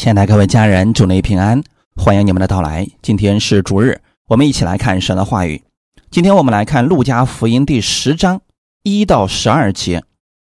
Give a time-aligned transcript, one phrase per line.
[0.00, 1.62] 亲爱的各位家人，祝您平安，
[1.94, 2.88] 欢迎你们的到来。
[3.02, 5.62] 今天是主日，我们一起来看神的话语。
[6.10, 8.40] 今天我们来看《路加福音》第十章
[8.82, 10.02] 一到十二节。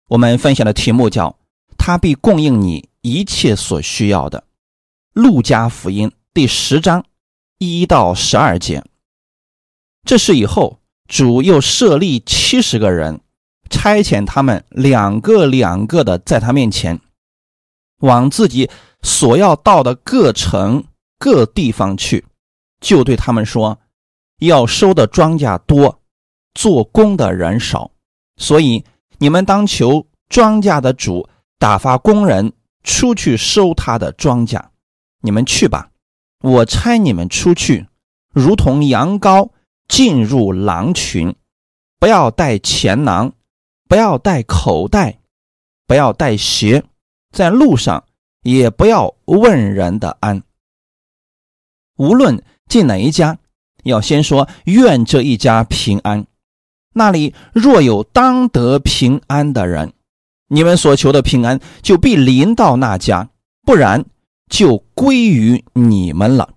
[0.09, 1.37] 我们分享的题目叫
[1.79, 4.43] “他必供应你一切所需要的”。
[5.21, 7.05] 《路加福音》第十章
[7.57, 8.83] 一到十二节。
[10.03, 13.21] 这是以后，主又设立七十个人，
[13.69, 16.99] 差遣他们两个两个的在他面前，
[17.99, 18.69] 往自己。
[19.07, 20.83] 所要到的各城
[21.17, 22.25] 各地方去，
[22.81, 23.79] 就对他们说
[24.43, 26.01] ：“要收的庄稼多，
[26.53, 27.89] 做工的人少，
[28.35, 28.83] 所以
[29.17, 32.51] 你们当求庄稼的主打发工人
[32.83, 34.61] 出去收他的庄稼。
[35.21, 35.89] 你们去吧，
[36.41, 37.87] 我差你们出去，
[38.33, 39.51] 如同羊羔
[39.87, 41.33] 进入狼群。
[41.97, 43.31] 不要带钱囊，
[43.87, 45.21] 不要带口袋，
[45.87, 46.83] 不要带鞋，
[47.31, 48.03] 在路上。”
[48.53, 50.41] 也不要问人的安。
[51.97, 53.37] 无论进哪一家，
[53.83, 56.25] 要先说愿这一家平安。
[56.93, 59.91] 那里若有当得平安的人，
[60.47, 63.27] 你们所求的平安就必临到那家；
[63.65, 64.05] 不然，
[64.49, 66.53] 就归于你们了。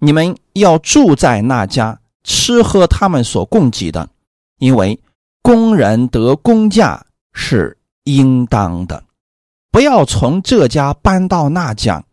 [0.00, 4.10] 你们要住在那家，吃喝他们所供给的，
[4.58, 4.98] 因为
[5.40, 9.04] 工人得工价是应当的。
[9.72, 12.04] 不要从这家搬到那家，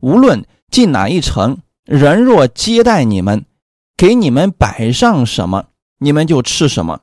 [0.00, 3.44] 无论进哪一城，人若接待你们，
[3.96, 5.66] 给你们摆上什么，
[5.98, 7.00] 你们就吃什么。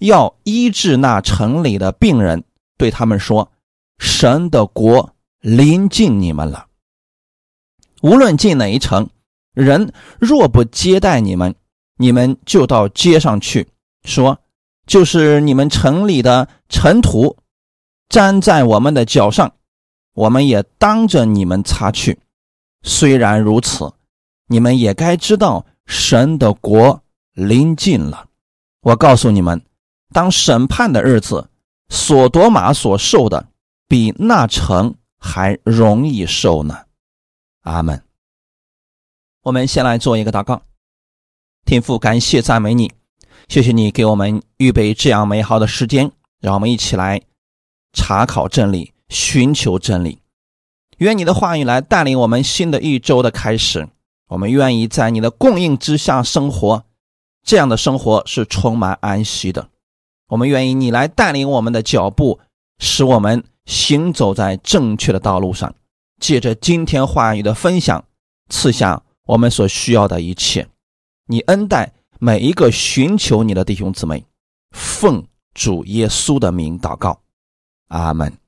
[0.00, 2.42] 要医治那城里的病人，
[2.76, 3.52] 对他们说
[3.98, 6.66] ：“神的国临近你们了。”
[8.02, 9.08] 无论进哪一城，
[9.54, 11.54] 人若不接待你们，
[11.98, 13.68] 你们就到街上去
[14.02, 14.40] 说
[14.86, 17.36] ：“就是你们城里的尘土。”
[18.10, 19.52] 粘在我们的脚上，
[20.14, 22.18] 我们也当着你们擦去。
[22.82, 23.92] 虽然如此，
[24.46, 28.28] 你们也该知道神的国临近了。
[28.80, 29.60] 我告诉你们，
[30.12, 31.50] 当审判的日子，
[31.88, 33.48] 索多玛所受的
[33.86, 36.86] 比那城还容易受呢。
[37.62, 38.02] 阿门。
[39.42, 40.62] 我们先来做一个祷告，
[41.66, 42.92] 天父，感谢赞美你，
[43.48, 46.10] 谢谢你给我们预备这样美好的时间，
[46.40, 47.27] 让我们一起来。
[47.92, 50.20] 查考真理，寻求真理，
[50.98, 53.88] 愿你的话语来带领我们新的一周的开始。
[54.28, 56.84] 我们愿意在你的供应之下生活，
[57.42, 59.70] 这样的生活是充满安息的。
[60.28, 62.38] 我们愿意你来带领我们的脚步，
[62.78, 65.74] 使我们行走在正确的道路上。
[66.20, 68.04] 借着今天话语的分享，
[68.50, 70.68] 赐下我们所需要的一切。
[71.28, 74.26] 你恩待每一个寻求你的弟兄姊妹，
[74.72, 77.20] 奉主耶稣的名祷告。
[77.88, 78.38] 阿门。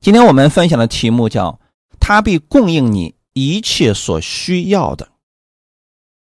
[0.00, 1.60] 今天我们分享的题目叫
[2.00, 5.12] “他必供应你一切所需要的”。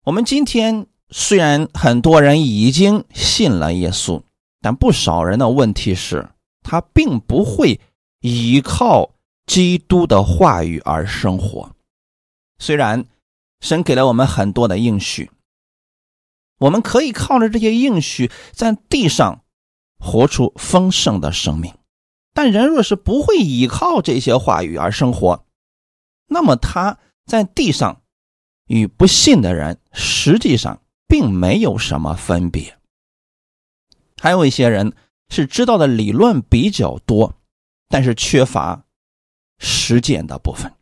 [0.03, 4.23] 我们今天虽然很多人已经信了耶稣，
[4.59, 6.29] 但不少人的问题是，
[6.63, 7.79] 他并不会
[8.19, 9.15] 依靠
[9.45, 11.75] 基督的话语而生活。
[12.59, 13.05] 虽然
[13.61, 15.31] 神给了我们很多的应许，
[16.57, 19.43] 我们可以靠着这些应许在地上。
[20.03, 21.71] 活出丰盛的生命，
[22.33, 25.45] 但人若是不会依靠这些话语而生活，
[26.25, 26.97] 那么他
[27.27, 28.01] 在地上
[28.65, 32.79] 与不信的人实际上并没有什么分别。
[34.19, 34.93] 还有一些人
[35.29, 37.35] 是知道的理论比较多，
[37.87, 38.85] 但是缺乏
[39.59, 40.73] 实践的部分。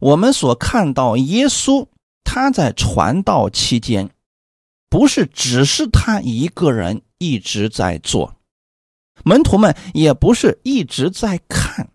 [0.00, 1.86] 我们所看到耶稣
[2.24, 4.10] 他在传道期间，
[4.88, 7.02] 不是只是他一个人。
[7.20, 8.34] 一直在做，
[9.24, 11.92] 门徒们也不是一直在看，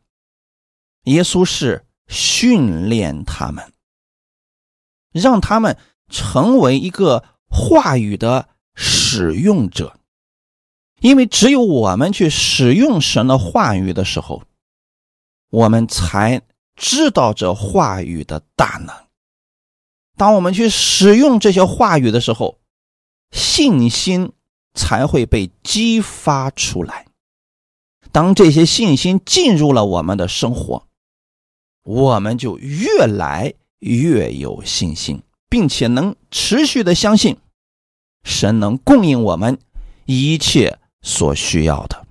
[1.06, 3.74] 耶稣是训练他们，
[5.12, 10.00] 让他们成为一个话语的使用者，
[11.02, 14.44] 因为只有我们去使用神的话语的时候，
[15.50, 16.44] 我们才
[16.76, 18.94] 知道这话语的大能。
[20.16, 22.60] 当我们去使用这些话语的时候，
[23.32, 24.32] 信心。
[24.76, 27.08] 才会被激发出来。
[28.12, 30.86] 当这些信心进入了我们的生活，
[31.84, 37.38] 我们就越来越有信心，并且能持续的相信
[38.24, 39.58] 神能供应我们
[40.06, 42.06] 一切所需要的。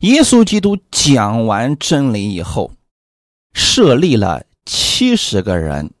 [0.00, 2.72] 耶稣基督讲完真理以后，
[3.54, 5.92] 设立了七十个人，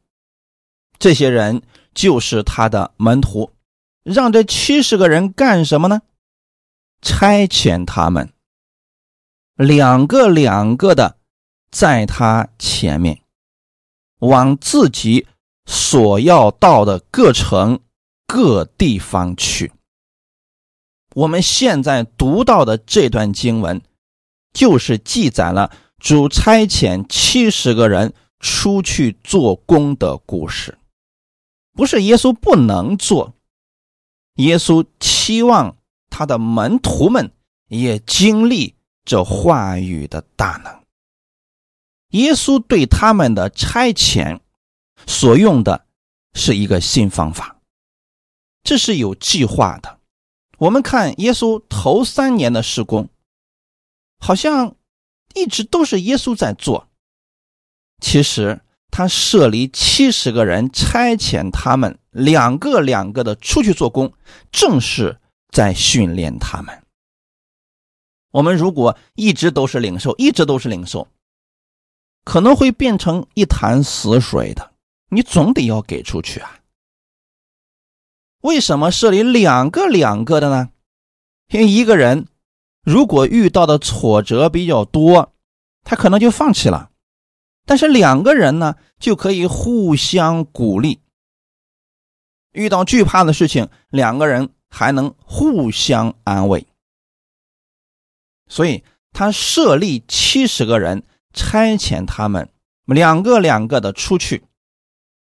[0.98, 1.62] 这些人
[1.94, 3.53] 就是他的门徒。
[4.04, 6.02] 让这七十个人干什么呢？
[7.02, 8.32] 差遣他们
[9.56, 11.18] 两个两个的
[11.70, 13.22] 在他前面，
[14.20, 15.26] 往自己
[15.66, 17.80] 所要到的各城
[18.26, 19.72] 各地方去。
[21.14, 23.80] 我们现在读到的这段经文，
[24.52, 30.76] 就是记载了主差遣七十个人出去做工的故事。
[31.72, 33.34] 不是耶稣不能做，
[34.34, 35.76] 耶稣期望
[36.10, 37.32] 他的门徒们
[37.68, 40.82] 也经历这话语的大能。
[42.10, 44.40] 耶稣对他们的差遣
[45.06, 45.86] 所用的
[46.32, 47.60] 是一个新方法，
[48.62, 49.98] 这是有计划的。
[50.58, 53.08] 我们看耶稣头三年的施工，
[54.18, 54.76] 好像
[55.34, 56.88] 一直都是耶稣在做。
[58.00, 64.12] 其实他设立七十个人，差遣他们两个两个的出去做工，
[64.52, 65.20] 正是
[65.50, 66.82] 在训练他们。
[68.30, 71.08] 我们如果一直都是领受，一直都是领受。
[72.24, 74.72] 可能会变成一潭死水的，
[75.10, 76.60] 你总得要给出去啊。
[78.40, 80.70] 为什么设立两个两个的呢？
[81.48, 82.26] 因为一个人
[82.82, 85.32] 如果遇到的挫折比较多，
[85.82, 86.90] 他可能就放弃了；
[87.66, 91.00] 但是两个人呢，就可以互相鼓励。
[92.54, 96.66] 遇到惧怕的事情，两个人还能互相安慰。
[98.48, 101.04] 所以他设立七十个人。
[101.36, 102.48] 差遣他们
[102.84, 104.44] 两个两个的出去，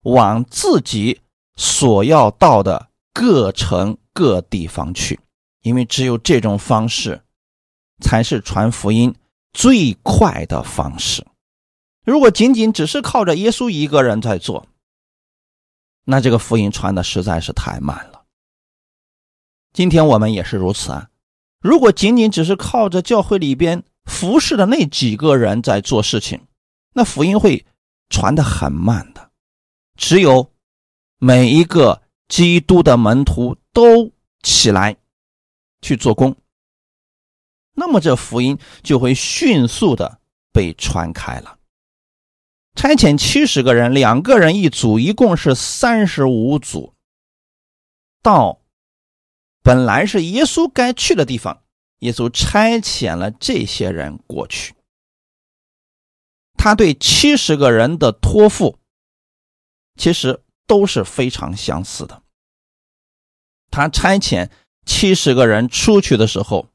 [0.01, 1.21] 往自己
[1.55, 5.17] 所要到的各城各地方去，
[5.61, 7.21] 因为只有这种方式，
[8.01, 9.15] 才是传福音
[9.53, 11.25] 最快的方式。
[12.03, 14.67] 如果仅仅只是靠着耶稣一个人在做，
[16.05, 18.23] 那这个福音传的实在是太慢了。
[19.73, 21.09] 今天我们也是如此啊！
[21.59, 26.47] 如果仅仅只是靠着教会里边，服侍的那几个人在做事情，
[26.93, 27.65] 那福音会
[28.09, 29.31] 传的很慢的。
[29.97, 30.51] 只有
[31.17, 34.11] 每一个基督的门徒都
[34.43, 34.95] 起来
[35.81, 36.35] 去做工，
[37.73, 40.19] 那么这福音就会迅速的
[40.53, 41.57] 被传开了。
[42.75, 46.93] 差遣七十个人，两个人一组，一共是三十五组，
[48.21, 48.59] 到
[49.63, 51.61] 本来是耶稣该去的地方。
[51.99, 54.75] 耶稣差遣了这些人过去，
[56.55, 58.77] 他对七十个人的托付，
[59.95, 62.21] 其实都是非常相似的。
[63.71, 64.49] 他差遣
[64.85, 66.67] 七十个人出去的时候，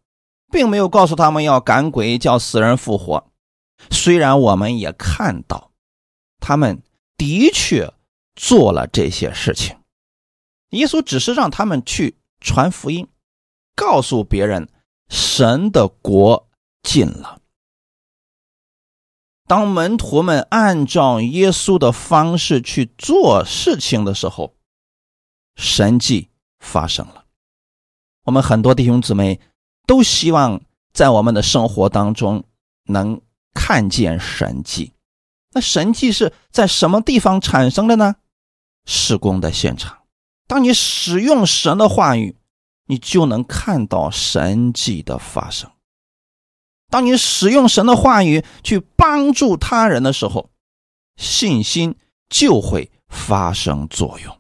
[0.50, 3.30] 并没有告诉他们要赶鬼、叫死人复活。
[3.90, 5.69] 虽然我们也看到，
[6.40, 6.82] 他们
[7.16, 7.92] 的确
[8.34, 9.76] 做了这些事情，
[10.70, 13.06] 耶稣只是让他们去传福音，
[13.76, 14.68] 告诉别人。
[15.12, 16.48] 神的国
[16.84, 17.40] 近了。
[19.48, 24.54] 当门徒们按照耶稣的方式去做事情的时候，
[25.56, 27.24] 神迹发生了。
[28.22, 29.40] 我们很多弟兄姊妹
[29.84, 32.44] 都希望在我们的生活当中
[32.84, 33.20] 能
[33.52, 34.92] 看见神迹。
[35.52, 38.16] 那神迹是在什么地方产生的呢？
[38.86, 39.98] 施工的现场。
[40.46, 42.36] 当你使用神的话语。
[42.86, 45.70] 你就能看到神迹的发生。
[46.88, 50.50] 当你使用神的话语去帮助他人的时候，
[51.14, 51.94] 信心
[52.28, 54.36] 就会发生作用。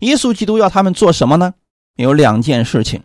[0.00, 1.54] 耶稣基督要他们做什么呢？
[1.94, 3.04] 有两件事情：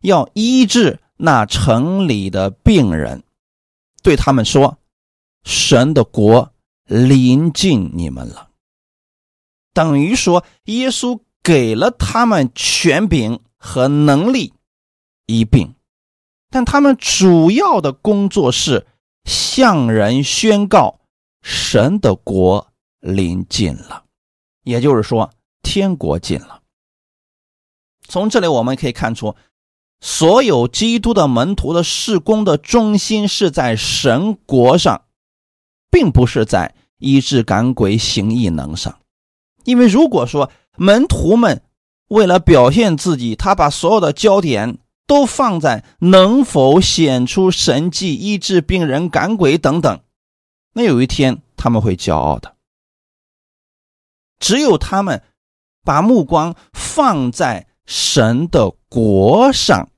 [0.00, 3.22] 要医治那城里的病人，
[4.02, 4.78] 对他们说
[5.44, 6.52] ：“神的国
[6.84, 8.50] 临近你们了。”
[9.72, 11.20] 等于说，耶稣。
[11.46, 14.54] 给了他们权柄和能力
[15.26, 15.74] 一并，
[16.48, 18.86] 但他们主要的工作是
[19.26, 21.00] 向人宣告
[21.42, 24.04] 神的国临近了，
[24.62, 26.62] 也就是说天国近了。
[28.08, 29.36] 从这里我们可以看出，
[30.00, 35.03] 所有基督的门徒的事工的中心是在神国上，
[35.94, 38.98] 并不是在医治赶鬼行异能上，
[39.64, 40.50] 因为如果说。
[40.76, 41.62] 门徒们
[42.08, 50.00] 为了表现自己，他把所有的焦点都放在能否显出神迹、医治病人、赶鬼等等。
[50.72, 52.56] 那有一天他们会骄傲的。
[54.40, 55.22] 只有他们
[55.84, 59.90] 把目光放在神的国上，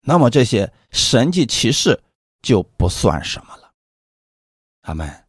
[0.00, 2.02] 那么这些神迹奇事
[2.42, 3.63] 就不算什么了。
[4.84, 5.24] 他们，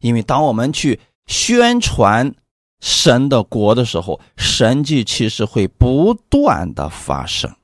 [0.00, 2.34] 因为当我们去宣传。
[2.78, 7.56] 神的国的时候，神迹其实会不断的发生。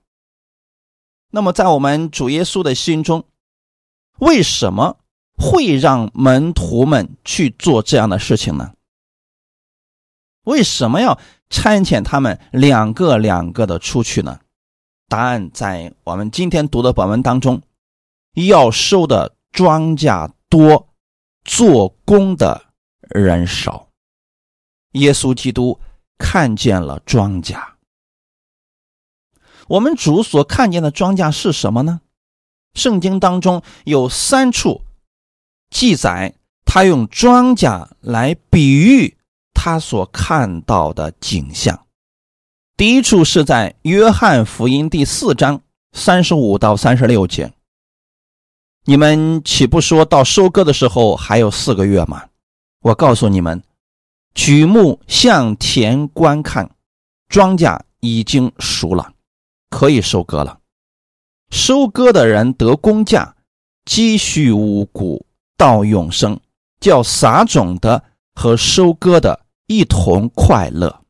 [1.31, 3.23] 那么，在我们主耶稣的心中，
[4.21, 4.97] 为什么
[5.37, 8.73] 会让门徒们去做这样的事情呢？
[10.45, 11.21] 为什么要
[11.51, 14.41] 差遣他们两个两个的出去呢？
[15.09, 17.61] 答案在我们今天读的本文当中，
[18.49, 20.89] 要收的庄稼多，
[21.45, 22.67] 做工的
[23.01, 23.89] 人少。
[24.93, 25.81] 耶稣基督
[26.19, 27.59] 看见了庄稼。
[29.69, 32.01] 我们主所看见的庄稼是什么呢？
[32.75, 34.83] 圣经当中有三处
[35.71, 36.35] 记载，
[36.65, 39.17] 他用庄稼来比喻
[39.55, 41.87] 他所看到的景象。
[42.77, 47.53] 第一处是在约翰福音第四章三十五到三十六节。
[48.85, 52.25] 你们岂不说到收割的时候还有四个月吗？
[52.81, 53.63] 我告诉你们，
[54.35, 56.69] 举目向田观看，
[57.29, 59.13] 庄稼已经熟了。
[59.71, 60.59] 可以收割了，
[61.51, 63.37] 收割的人得工价，
[63.85, 65.25] 积蓄五谷
[65.57, 66.39] 到永生，
[66.81, 68.03] 叫撒种的
[68.35, 71.05] 和收割的一同快乐。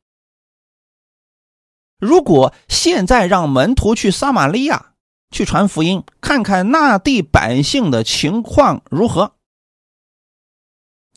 [1.99, 4.92] 如果现在让门徒去撒玛利亚
[5.33, 9.33] 去传福音，看看那地百姓的情况如何，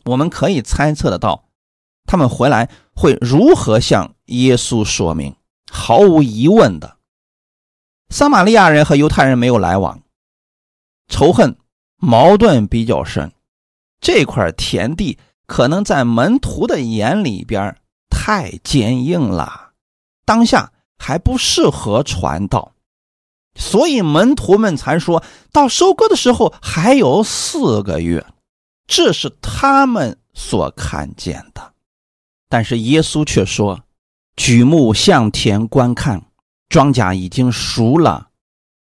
[0.04, 1.44] 我们可以猜测得到，
[2.06, 5.36] 他们回来会如何向耶稣说明。
[5.70, 6.96] 毫无疑问的。
[8.08, 10.00] 撒玛利亚人和犹太人没有来往，
[11.08, 11.58] 仇恨
[11.96, 13.32] 矛盾比较深。
[14.00, 17.76] 这块田地可能在门徒的眼里边
[18.08, 19.72] 太坚硬了，
[20.24, 22.75] 当下还不适合传道，
[23.56, 28.24] 所以门徒们才说到收割的时候还有四个月，
[28.86, 31.72] 这是他们所看见的。
[32.48, 33.82] 但是耶稣却说
[34.36, 36.22] ：“举目向田观看。”
[36.68, 38.30] 庄稼已经熟了，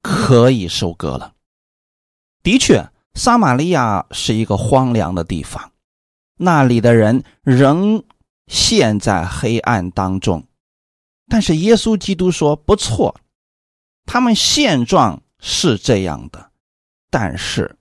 [0.03, 1.35] 可以收割了。
[2.41, 5.73] 的确，撒玛利亚是一个荒凉的地方，
[6.39, 8.05] 那里的人仍
[8.47, 10.45] 陷在黑暗当中。
[11.29, 13.17] 但是耶稣基督说：“不错，
[14.05, 16.51] 他们现状是这样的，
[17.11, 17.77] 但是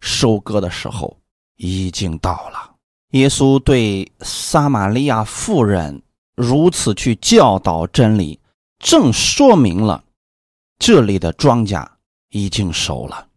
[0.00, 1.16] 收割的时候
[1.56, 2.74] 已经到了。”
[3.12, 6.02] 耶稣对撒玛利亚妇人
[6.34, 8.40] 如此去教导真理。
[8.78, 10.04] 正说明了
[10.78, 11.86] 这里的庄稼
[12.28, 13.28] 已经熟了，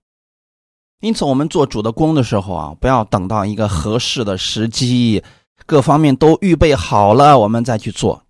[0.99, 5.23] 因此我们做主的工的时候啊，不要等到一个合适的时机，
[5.65, 8.25] 各方面都预备好了，我们再去做。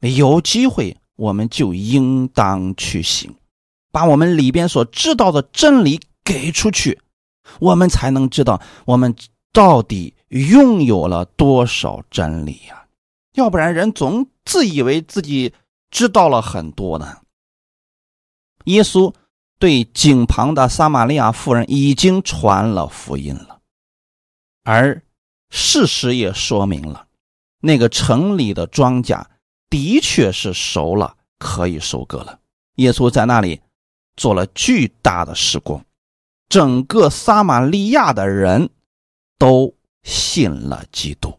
[0.00, 3.34] 有机会我们就应当去行，
[3.92, 6.98] 把我们里边所知道的真理给出去，
[7.60, 9.14] 我们才能知道我们
[9.52, 12.86] 到底拥有了多少真理呀。
[13.34, 15.52] 要不然人总自以为自己。
[15.90, 17.16] 知道了很多呢。
[18.64, 19.14] 耶稣
[19.58, 23.60] 对井旁的撒玛利亚妇人已经传了福音了，
[24.64, 25.02] 而
[25.48, 27.06] 事实也说明了，
[27.60, 29.24] 那个城里的庄稼
[29.70, 32.40] 的确是熟了，可以收割了。
[32.76, 33.60] 耶稣在那里
[34.16, 35.84] 做了巨大的施工，
[36.48, 38.70] 整个撒玛利亚的人
[39.38, 41.38] 都信了基督。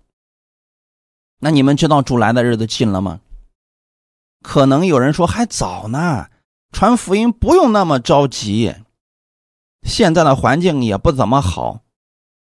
[1.39, 3.21] 那你们知道主来的日子近了吗？
[4.41, 6.29] 可能有人说还早呢，
[6.71, 8.75] 传福音不用那么着急。
[9.83, 11.81] 现在的环境也不怎么好，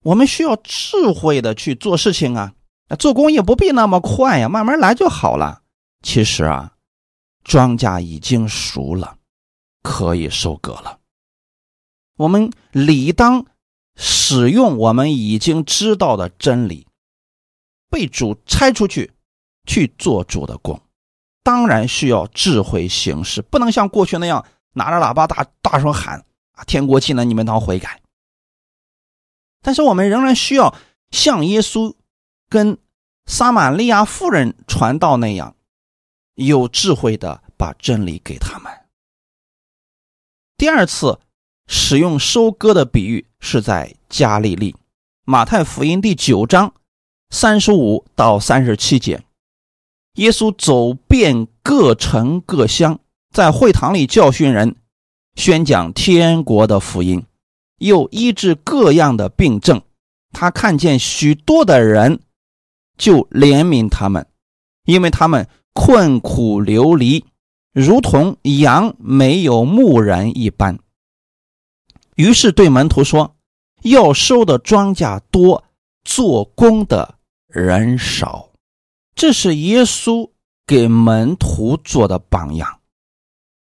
[0.02, 2.54] 我们需要智慧的去做事情啊。
[2.98, 5.59] 做工也不必那么快呀，慢慢来就好了。
[6.02, 6.76] 其实啊，
[7.44, 9.18] 庄稼已经熟了，
[9.82, 10.98] 可以收割了。
[12.16, 13.46] 我们理当
[13.96, 16.86] 使用我们已经知道的真理，
[17.88, 19.12] 被主拆出去
[19.66, 20.80] 去做主的工。
[21.42, 28.02] 当然需要智慧行事，不能像过去那样拿着喇叭大大声喊：“啊，天国近了，你们当悔改。”
[29.62, 30.74] 但是我们仍然需要
[31.10, 31.94] 像耶稣
[32.48, 32.78] 跟
[33.26, 35.56] 撒玛利亚妇人传道那样，
[36.46, 38.72] 有智慧的把真理给他们。
[40.56, 41.18] 第二次
[41.66, 44.74] 使用收割的比喻是在加利利，
[45.24, 46.72] 马太福音第九章
[47.30, 49.22] 三十五到三十七节。
[50.14, 52.98] 耶稣走遍各城各乡，
[53.32, 54.76] 在会堂里教训人，
[55.36, 57.24] 宣讲天国的福音，
[57.78, 59.82] 又医治各样的病症。
[60.32, 62.20] 他看见许多的人，
[62.96, 64.26] 就怜悯他们，
[64.84, 67.24] 因为他们困苦流离，
[67.72, 70.78] 如同羊没有牧人一般。
[72.16, 73.36] 于是对门徒说
[73.82, 75.64] ：“要收的庄稼多，
[76.04, 77.14] 做工的
[77.46, 78.50] 人少。”
[79.14, 80.30] 这是耶稣
[80.66, 82.80] 给门徒做的榜样，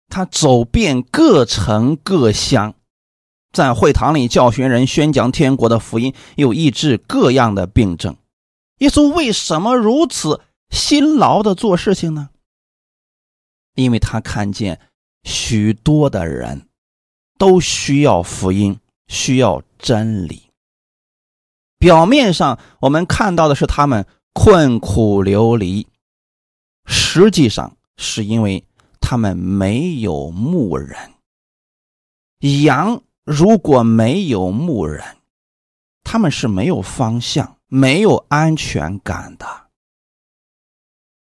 [0.09, 2.75] 他走遍各城各乡，
[3.53, 8.17] 在会堂里教训人、宣讲天国的福音，又医治各样的病症。
[8.79, 10.41] 耶稣为什么如此
[10.71, 12.31] 辛劳的做事情呢？
[13.75, 14.81] 因为他看见
[15.23, 16.69] 许多的人
[17.39, 20.51] 都需要福音，需要真理。
[21.79, 25.87] 表面上我们看到的是他们困苦流离，
[26.87, 28.65] 实际上是因为
[29.01, 31.15] 他们没有牧人。
[32.63, 35.19] 羊如果没有牧人，
[36.03, 39.68] 他们是没有方向、没有安全感的。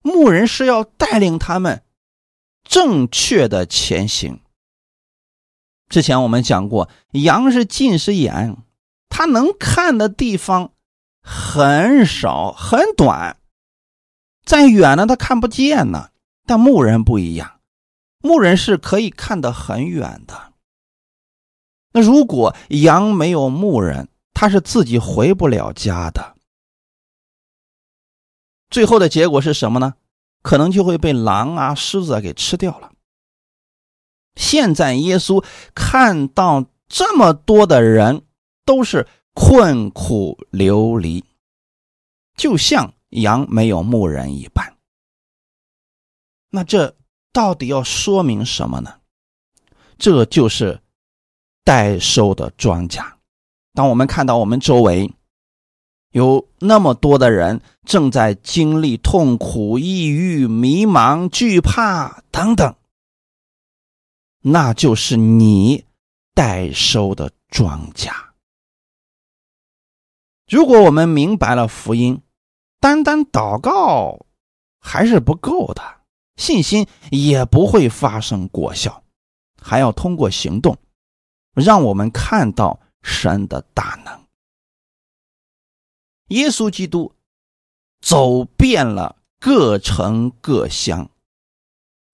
[0.02, 1.82] 牧人是要带领他们
[2.62, 4.40] 正确的前行。
[5.88, 8.56] 之前我们讲过，羊是近视眼。
[9.09, 10.73] 它能看的地方
[11.21, 13.37] 很少很短，
[14.42, 16.09] 再远呢它看不见呢。
[16.47, 17.61] 但牧人不一样，
[18.21, 20.54] 牧人是可以看得很远的。
[21.92, 26.37] 那如果羊没有牧人，他是自己回不了家的。
[28.72, 29.94] 最后的结果是什么呢？
[30.42, 32.90] 可能就会被狼啊、狮子啊给吃掉了。
[34.34, 38.24] 现在耶稣看到这么多的人。
[38.64, 41.24] 都是困苦流离，
[42.36, 44.76] 就像羊没有牧人一般。
[46.50, 46.96] 那这
[47.32, 49.00] 到底要说明什么呢？
[49.98, 50.80] 这就是
[51.64, 53.04] 待收的庄稼。
[53.74, 55.12] 当我们看到我们周围
[56.12, 62.75] 有那么多的人正在经历痛苦、抑郁、迷茫、惧怕等等，
[64.40, 65.85] 那就是你
[66.35, 68.11] 代收的庄稼。
[70.49, 72.21] 如果我们明白了福音，
[72.78, 74.26] 单单祷告
[74.78, 75.83] 还是不够的，
[76.37, 79.02] 信心也不会发生果效，
[79.59, 80.76] 还要通过行动，
[81.54, 84.21] 让我们看到神的大能。
[86.32, 87.12] 耶稣基督
[88.00, 91.11] 走遍了各城各乡，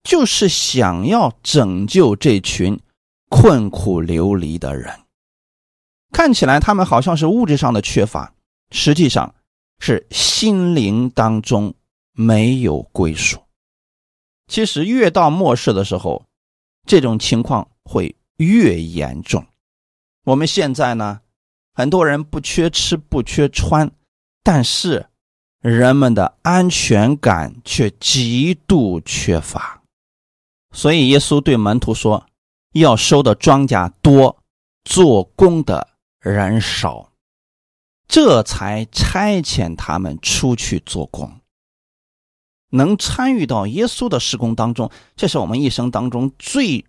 [0.03, 2.79] 就是想要拯救这群
[3.29, 4.99] 困苦流离的人。
[6.11, 8.33] 看起来他们好像是物质上的缺乏，
[8.71, 9.35] 实际上
[9.79, 11.73] 是心灵当中
[12.11, 13.39] 没有归属。
[14.47, 16.25] 其实越到末世的时候，
[16.87, 19.45] 这种情况会越严重。
[20.25, 21.21] 我们现在呢，
[21.73, 23.91] 很多人不缺吃不缺穿，
[24.43, 25.09] 但是
[25.59, 29.81] 人们的安全感却极度缺乏。
[30.71, 32.27] 所以耶稣对门徒说
[32.73, 34.37] ：“要收的庄稼多，
[34.83, 35.87] 做工的。”
[36.21, 37.13] 人少，
[38.05, 41.39] 这才差遣他们出去做工。
[42.71, 46.85] 能参与到耶稣的施工当中，这是我们一生当中最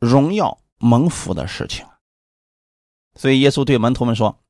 [0.00, 1.86] 荣耀蒙福的事情。
[3.14, 4.40] 所以耶稣对门徒们说：“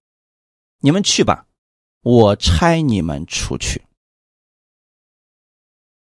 [0.80, 1.44] 你们去吧，
[2.02, 3.82] 我差你们出去。”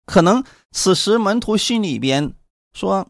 [0.06, 2.34] 可能此时门徒心里边
[2.74, 3.10] 说：“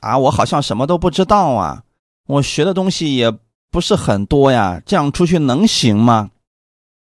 [0.00, 1.84] 啊，我好像什么都不知道啊，
[2.26, 3.36] 我学的东西也……”
[3.72, 6.32] 不是很多呀，这样出去能行吗？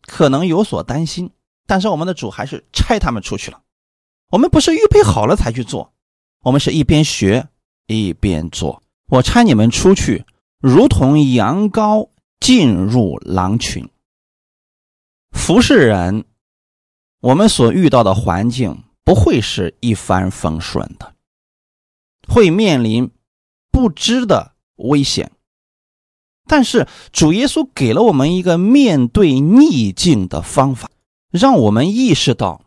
[0.01, 1.31] 可能有所担心，
[1.67, 3.61] 但是我们的主还是差他们出去了。
[4.31, 5.93] 我们不是预备好了才去做，
[6.41, 7.49] 我们是一边学
[7.87, 8.83] 一边做。
[9.09, 10.25] 我差你们出去，
[10.59, 12.09] 如同羊羔
[12.41, 13.87] 进入狼群。
[15.35, 16.25] 服侍人，
[17.21, 21.15] 我们所遇到的环境不会是一帆风顺的，
[22.27, 23.11] 会面临
[23.71, 25.33] 不知的危险。
[26.47, 30.91] 但是主耶稣给了我们一个面对逆境的方法，
[31.31, 32.63] 让我们意识到，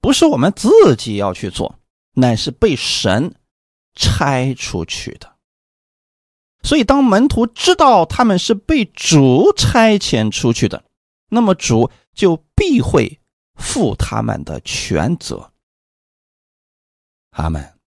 [0.00, 1.78] 不是我们自己要去做，
[2.14, 3.34] 乃是被神
[3.94, 5.36] 差出去的。
[6.62, 10.84] 所以，当门徒知道他们是被主差遣出去的，
[11.30, 13.20] 那么主就必会
[13.54, 15.52] 负他们的全责。
[17.30, 17.78] 阿门。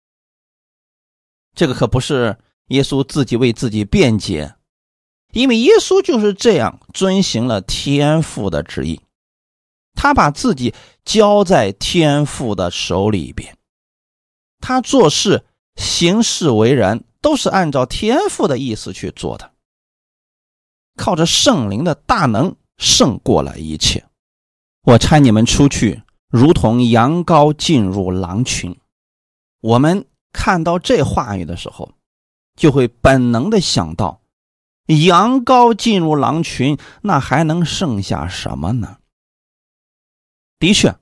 [1.54, 4.54] 这个可不是耶稣自己为自己辩解。
[5.32, 9.02] 因为耶稣就是这样遵行了天父的旨意，
[9.94, 13.56] 他把自己交在天父的手里边，
[14.60, 15.44] 他做事
[15.76, 19.52] 行事为人都是按照天父的意思去做的，
[20.96, 24.06] 靠着圣灵的大能胜过了一切。
[24.84, 28.76] 我差你们出去，如同羊羔进入狼群。
[29.60, 31.92] 我们看到这话语的时候，
[32.56, 34.20] 就会本能的想到。
[34.86, 38.98] 羊羔进入狼群，那还能剩下什么呢？
[40.58, 40.96] 的确，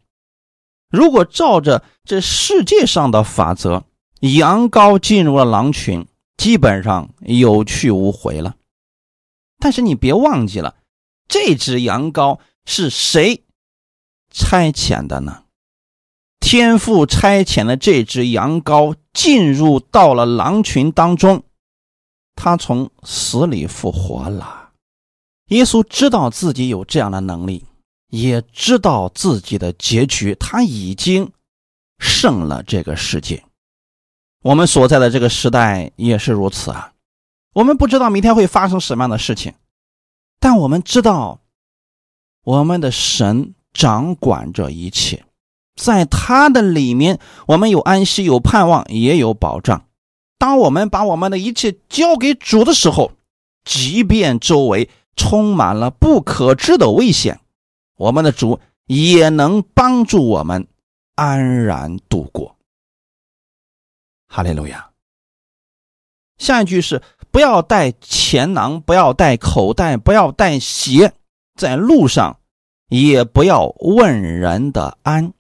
[0.91, 3.85] 如果照着这世界上的法则，
[4.21, 8.57] 羊羔进入了狼群，基本上有去无回了。
[9.59, 10.77] 但是你别忘记了，
[11.27, 13.45] 这只羊羔是谁
[14.31, 15.45] 差遣的呢？
[16.39, 21.45] 天父差遣的这只羊羔进入到了狼群当中，
[22.35, 24.71] 他从死里复活了。
[25.49, 27.67] 耶稣知道自己有这样的能力，
[28.09, 31.31] 也知道自己的结局，他已经
[31.99, 33.45] 胜了这个世界。
[34.43, 36.95] 我们所在的这个时代也是如此啊。
[37.53, 39.55] 我们不知道明天会发生什么样的事情，
[40.39, 41.43] 但我们知道，
[42.45, 45.25] 我们的神掌管着一切。
[45.77, 49.87] 在他的里面，我们有安息，有盼望，也有保障。
[50.39, 53.13] 当我们把我们的一切交给主的时候，
[53.65, 57.41] 即便周围充满了不可知的危险，
[57.97, 60.67] 我们的主也能帮助我们
[61.15, 62.57] 安然度过。
[64.29, 64.91] 哈利路亚。
[66.39, 71.13] 下一句是：不要带钱囊，不要带口袋，不要带鞋，
[71.55, 72.40] 在路上
[72.91, 75.33] 也不要问人的安。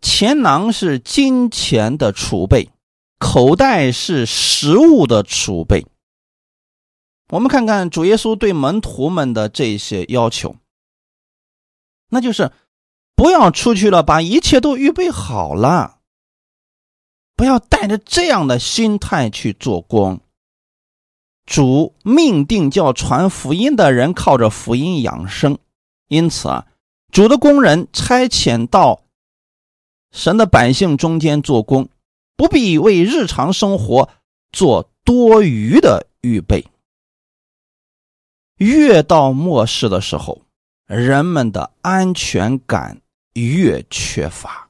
[0.00, 2.70] 钱囊是金钱的储备，
[3.18, 5.86] 口袋是食物的储备。
[7.30, 10.56] 我们看看主耶稣对门徒们的这些要求，
[12.10, 12.52] 那就是
[13.16, 16.00] 不要出去了，把一切都预备好了，
[17.34, 20.20] 不要带着这样的心态去做工。
[21.46, 25.58] 主命定叫传福音的人靠着福音养生，
[26.08, 26.66] 因此啊，
[27.12, 29.02] 主的工人差遣到。
[30.12, 31.88] 神的百姓中间做工，
[32.36, 34.08] 不必为日常生活
[34.52, 36.64] 做多余的预备。
[38.58, 40.42] 越到末世的时候，
[40.86, 43.00] 人们的安全感
[43.32, 44.68] 越缺乏，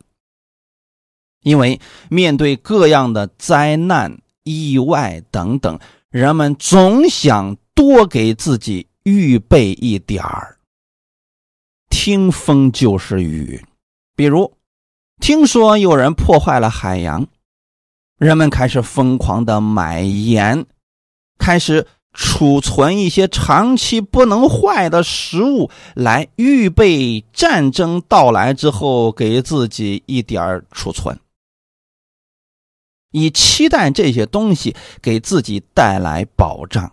[1.43, 10.59] 因为面对各样的灾难、意外等等，人们总想多给自己预备一点儿。
[11.97, 13.65] 听风就是雨，
[14.17, 14.53] 比如。
[15.21, 17.29] 听说有人破坏了海洋，
[18.19, 20.67] 人们开始疯狂的买盐，
[21.39, 31.17] 开始储存一些长期不能坏的食物，来预备战争到来之后给自己一点儿储存，
[33.13, 36.93] 以期待这些东西给自己带来保障。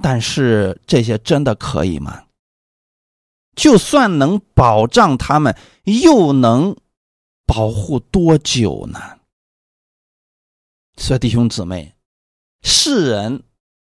[0.00, 2.22] 但是这些真的可以吗？
[3.56, 6.76] 就算能保障他们，又能？
[7.48, 8.98] 保护多久呢？
[10.96, 11.94] 所以弟兄姊妹，
[12.60, 13.44] 世人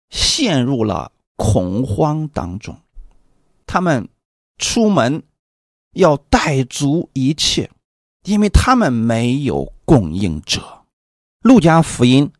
[0.09, 2.79] 陷入了恐慌当中，
[3.65, 4.07] 他们
[4.57, 5.23] 出门
[5.95, 7.69] 要带足一切，
[8.23, 10.85] 因为他们没有供应者。
[11.41, 12.31] 路加福音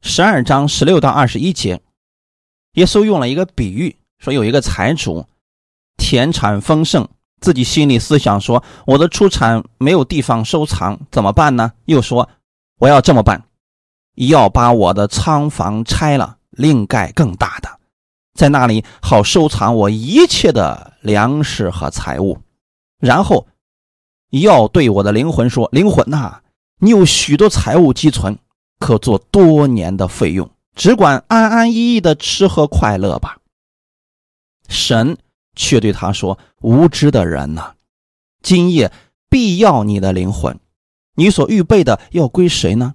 [0.00, 1.82] 十二章十六到二十一节，
[2.74, 5.26] 耶稣用了一个比喻，说有一个财主，
[5.96, 7.08] 田产丰盛。
[7.40, 12.28] 自己心里思想说：“我的出产没有地方收藏，怎么办呢？”又说
[12.78, 13.42] ：“我要这么办，
[14.14, 17.68] 要把我的仓房拆了，另盖更大的，
[18.34, 22.38] 在那里好收藏我一切的粮食和财物。
[23.00, 23.44] 然后
[24.30, 26.40] 要对我的灵魂说：‘灵魂呐，
[26.78, 28.38] 你有许多财物积存，
[28.78, 33.36] 可做多年的费用，只管安安逸逸的吃喝快乐吧。’
[34.70, 35.18] 神。”
[35.54, 37.74] 却对他说：“无知的人呐，
[38.42, 38.92] 今夜
[39.28, 40.58] 必要你的灵魂，
[41.14, 42.94] 你所预备的要归谁呢？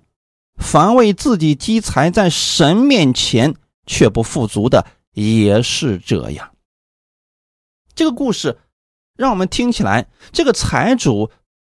[0.55, 6.53] 凡为自己积财，在神面前却不富足的，也是这样。”
[7.93, 8.59] 这个故事
[9.15, 11.31] 让我们听起来，这个财主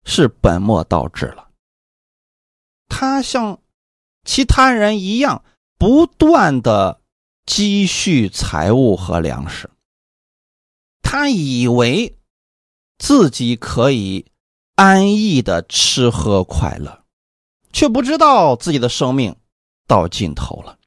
[0.05, 1.49] 是本末倒置了。
[2.87, 3.59] 他像
[4.25, 5.43] 其他人一样，
[5.77, 7.01] 不断的
[7.45, 9.69] 积蓄财物和粮食。
[11.11, 12.19] 他以为
[12.99, 14.27] 自己可以
[14.75, 17.03] 安逸的吃喝快乐，
[17.73, 19.35] 却不知道自己的生命
[19.87, 20.77] 到尽头了。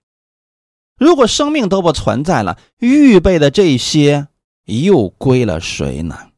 [0.97, 4.29] 如果生命都不存在了，预备的这些
[4.67, 6.31] 又归了谁呢？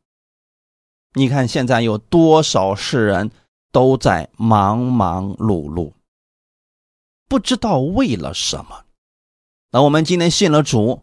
[1.13, 3.31] 你看现在有多少世人
[3.71, 5.93] 都在忙忙碌碌，
[7.29, 8.87] 不知道为了什么。
[9.73, 11.03] 那我们今天信了主，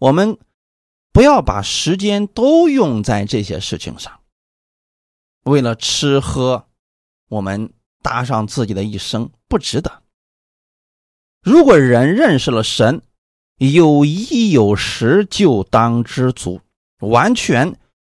[0.00, 0.36] 我们。
[1.12, 4.20] 不要把时间都用在这些事情上。
[5.44, 6.66] 为了吃喝，
[7.28, 10.02] 我们搭上自己的一生不值得。
[11.42, 13.02] 如果人认识了神，
[13.56, 16.60] 有衣有食就当知足，
[17.00, 17.76] 完全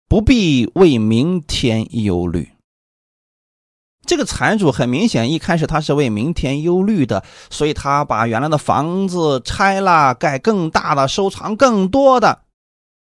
[0.07, 2.51] 不必为明天忧虑。
[4.05, 12.45] 这个财主很明显，一开始他是为明天忧虑的，所以他把原来的房子拆了，盖更大的，收藏更多的。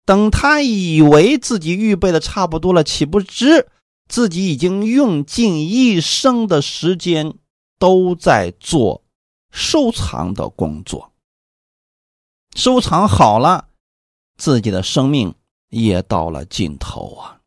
[0.05, 3.69] 等他以为自己预备的差不多了，岂不知
[4.09, 7.35] 自己已经用尽一生的时间
[7.79, 9.03] 都在做
[9.51, 11.13] 收藏的工作。
[12.55, 13.69] 收藏好了，
[14.37, 15.35] 自己的生命
[15.71, 17.41] 也到了尽头啊！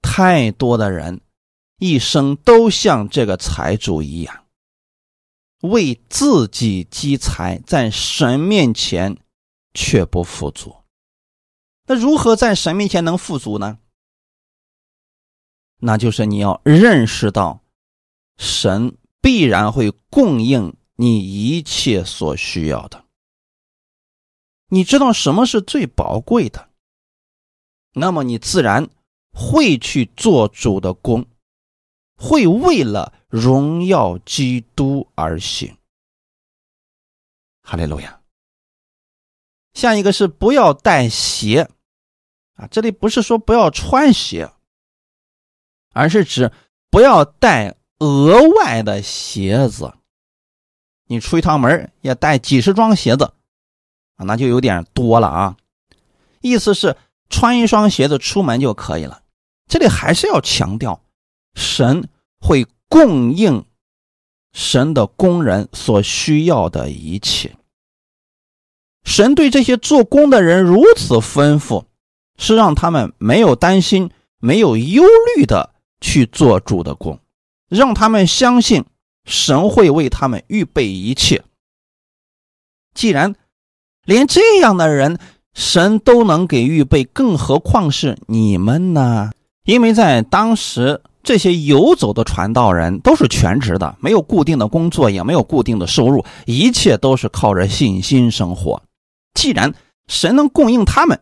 [0.00, 1.20] 太多的人。
[1.78, 4.44] 一生都像这个财主一样，
[5.62, 9.16] 为自己积财，在神面前
[9.74, 10.76] 却不富足。
[11.86, 13.78] 那如何在神面前能富足呢？
[15.78, 17.64] 那就是你要认识到，
[18.38, 23.04] 神必然会供应你一切所需要的。
[24.68, 26.70] 你知道什么是最宝贵的，
[27.94, 28.88] 那么你自然
[29.32, 31.26] 会去做主的工。
[32.14, 35.76] 会为了荣耀基督而行。
[37.62, 38.21] 哈利路亚。
[39.74, 41.68] 下一个是不要带鞋
[42.54, 44.50] 啊，这里不是说不要穿鞋，
[45.92, 46.52] 而是指
[46.90, 49.94] 不要带额外的鞋子。
[51.06, 53.32] 你出一趟门要带几十双鞋子
[54.16, 55.56] 啊，那就有点多了啊。
[56.40, 56.96] 意思是
[57.28, 59.22] 穿一双鞋子出门就可以了。
[59.68, 61.02] 这里还是要强调。
[61.54, 62.08] 神
[62.40, 63.66] 会供应
[64.54, 67.54] 神的工人所需要的一切。
[69.04, 71.84] 神对这些做工的人如此吩咐，
[72.38, 75.02] 是让他们没有担心、没有忧
[75.36, 77.18] 虑的去做主的工，
[77.68, 78.84] 让他们相信
[79.24, 81.42] 神会为他们预备一切。
[82.94, 83.34] 既然
[84.04, 85.18] 连这样的人
[85.54, 89.30] 神都能给预备，更何况是你们呢？
[89.64, 91.02] 因为在当时。
[91.24, 98.82] 这些游走的传道人都是全职的，没有固定的工作，也没有固定的收入，一切都是靠着信心生活。
[99.34, 99.74] 既然
[100.06, 101.20] 神能供应他们，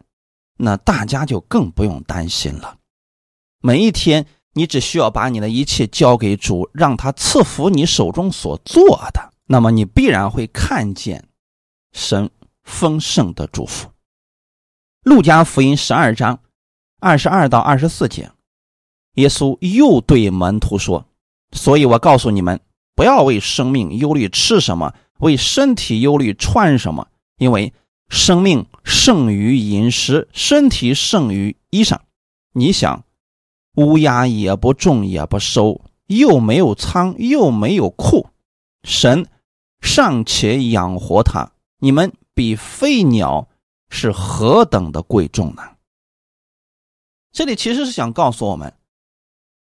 [0.56, 2.78] 那大家就更不用担心了。
[3.62, 11.28] 每一天，你只需要把你的一切交给主，让他赐福你手中所做的，那么你必然会看见
[11.92, 12.30] 神
[12.64, 13.88] 丰盛的祝福。
[15.02, 16.40] 路加福音十二章
[17.00, 18.30] 二十二到二十四节。
[19.14, 21.06] 耶稣又对门徒说
[21.52, 22.60] ：“所以我告诉你们，
[22.94, 27.08] 不要为生命忧虑吃什么，为身体忧虑穿什么。
[27.38, 27.72] 因为
[28.10, 32.00] 生命胜于饮食，身体胜于衣裳。
[32.52, 33.04] 你想，
[33.76, 38.28] 乌鸦也不种也不收，又没有仓又没有库，
[38.82, 39.26] 神
[39.80, 43.48] 尚且养活它，你们比飞鸟
[43.88, 45.62] 是何等的贵重呢？”
[47.32, 48.74] 这里其实是想告诉我们。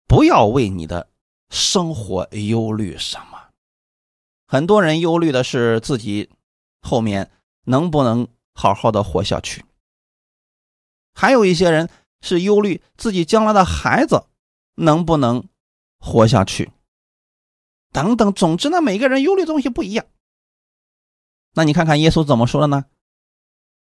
[0.08, 1.08] 不要为你的
[1.50, 3.40] 生活忧虑什么。
[4.46, 6.30] 很多人忧虑的是自己
[6.82, 7.32] 后面
[7.66, 9.64] 能不能好好的活下去，
[11.14, 11.90] 还有一些人
[12.22, 14.26] 是忧虑自己将来的孩子
[14.76, 15.48] 能不能
[16.00, 16.72] 活下去，
[17.92, 18.34] 等等。
[18.34, 20.06] 总之呢，每个人忧虑东西不一样。
[21.54, 22.86] 那你看看耶稣怎么说的呢？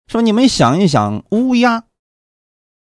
[0.07, 1.87] 说你们想一想，乌鸦，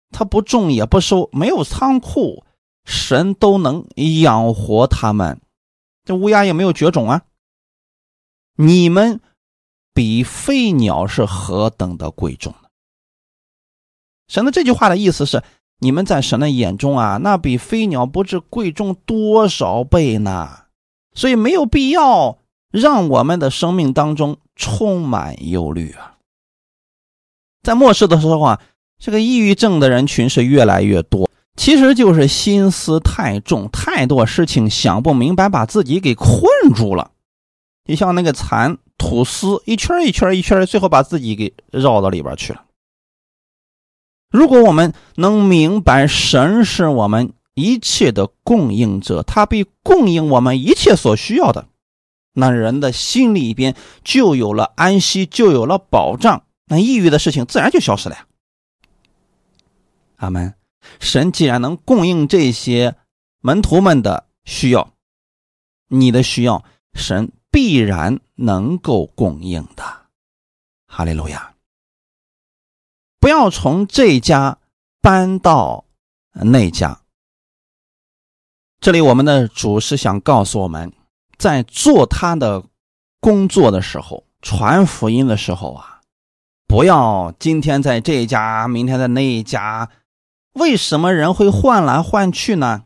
[0.10, 2.46] 它不种也不收，没有仓库。
[2.86, 5.40] 神都能养活他们，
[6.04, 7.22] 这乌鸦也没有绝种啊。
[8.56, 9.22] 你们
[9.94, 12.70] 比飞鸟是何等的贵重呢？
[14.28, 15.44] 神的这句话的意思是，
[15.80, 20.64] 你们在神的眼中啊，那比飞鸟不知贵重多少倍呢？
[21.14, 22.40] 所以没有必要
[22.72, 26.18] 让我们的生命当中充满忧虑啊。
[27.62, 28.62] 在末世的时候啊，
[28.98, 31.30] 这个抑郁症的人群是越来越多。
[31.56, 36.42] 其实就是心思太重，太多事情想不明白，把自己给困
[36.74, 37.12] 住了。
[37.86, 42.66] 你像那个蚕吐丝，一圈一圈一圈，最后把自己给绕到里边去了。
[44.30, 51.68] 如果我们能明白神是我们一切的供应者，他必供应我们一切所需要的，
[52.34, 58.26] 那人的心里边就有了安息，就有了保障，那抑郁的事情自然就消失了呀。
[60.18, 60.56] 阿门。
[61.00, 62.96] 神既然能供应这些
[63.40, 64.94] 门徒们的需要，
[65.88, 69.84] 你的需要，神必然能够供应的。
[70.88, 71.54] 哈利路亚！
[73.20, 74.58] 不要从这家
[75.00, 75.86] 搬到
[76.32, 77.02] 那家。
[78.82, 80.92] 这里我们的主是想告诉我们，
[81.38, 82.64] 在做他的
[83.20, 86.02] 工作的时候，传福音的时候啊，
[86.66, 89.92] 不要今天在这一家，明天在那一家。
[90.54, 92.86] 为什么人会换来换去呢？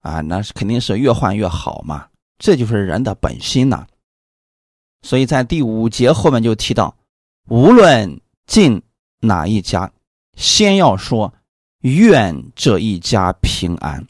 [0.00, 3.86] 啊，那是肯定是越换越好嘛，这就是人的本心呐。
[5.04, 6.96] 所以在第五节后面就提到，
[7.50, 8.82] 无论进
[9.20, 9.92] 哪一家，
[10.34, 11.34] 先要说
[11.80, 14.06] 愿这一家平安。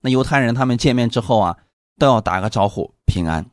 [0.00, 1.58] 那犹太人他们见面之后啊，
[1.96, 3.46] 都要打个招呼平安。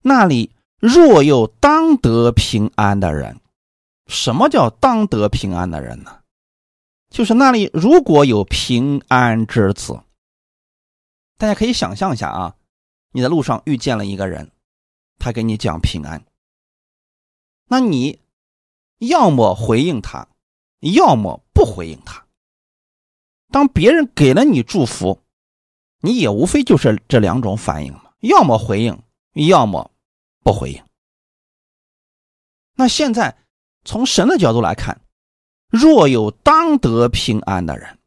[0.00, 3.38] 那里若有当得平安的人，
[4.06, 6.20] 什么叫当得平安的人呢？
[7.10, 10.00] 就是那里如果有平安之子，
[11.36, 12.56] 大家可以想象一下啊，
[13.12, 14.50] 你在路上遇见了一个人。
[15.24, 16.22] 他给你讲平安，
[17.64, 18.20] 那你
[18.98, 20.28] 要么回应他，
[20.80, 22.26] 要么不回应他。
[23.50, 25.22] 当别人给了你祝福，
[26.02, 29.02] 你也无非就是这两种反应嘛，要么回应，
[29.48, 29.90] 要么
[30.42, 30.84] 不回应。
[32.74, 33.34] 那现在
[33.86, 35.00] 从神的角度来看，
[35.68, 37.98] 若有当得平安的人，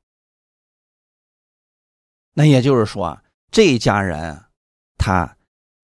[2.34, 4.46] 那也就是说，这一家人
[5.00, 5.36] 他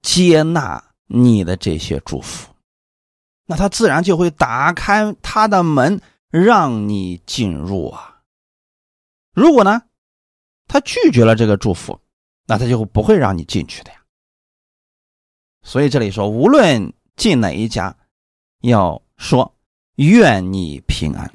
[0.04, 0.93] 接纳。
[1.16, 2.52] 你的这些祝福，
[3.46, 8.24] 那他自然就会打开他的门，让你进入啊。
[9.36, 9.84] 如果呢，
[10.68, 12.02] 他拒绝了这个祝福，
[12.48, 14.04] 那他就不会让你进去的呀。
[15.62, 17.96] 所以这里说，无论进哪一家，
[18.62, 19.54] 要说
[19.98, 21.32] 愿你平安。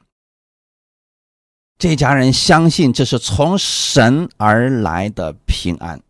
[1.79, 6.03] 这家人相信这是从神而来的平安，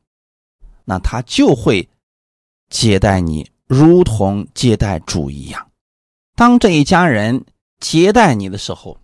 [0.87, 1.87] 那他就会
[2.71, 3.51] 接待你。
[3.69, 5.71] 如同接待主一样，
[6.35, 7.45] 当这一家人
[7.79, 8.99] 接待你的时候，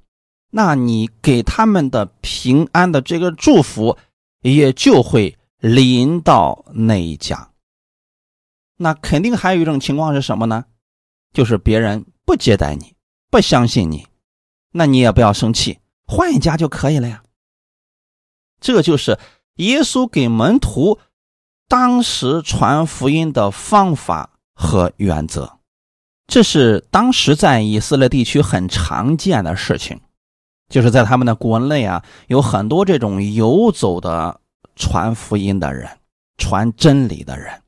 [0.51, 3.99] 那你给他们的平安的这个祝福，
[4.41, 7.51] 也就会临到那一家。
[8.79, 10.65] 那肯定还有一种情况是什么呢？
[11.35, 12.95] 就是别人不接待你，
[13.31, 14.07] 不相信你，
[14.73, 17.23] 那你也不要生气，换一家就可以了呀。
[18.61, 19.19] 这就是
[19.57, 20.99] 耶稣给门徒
[21.69, 24.31] 当时传福音的方法。
[24.55, 25.59] 和原则，
[26.27, 30.01] 这是当时在以色列地区很常见的事情，
[30.69, 34.41] 就是在他们的国内啊，有很多这种游走的
[34.77, 35.99] 传福音的人、
[36.39, 37.63] 传真理的人。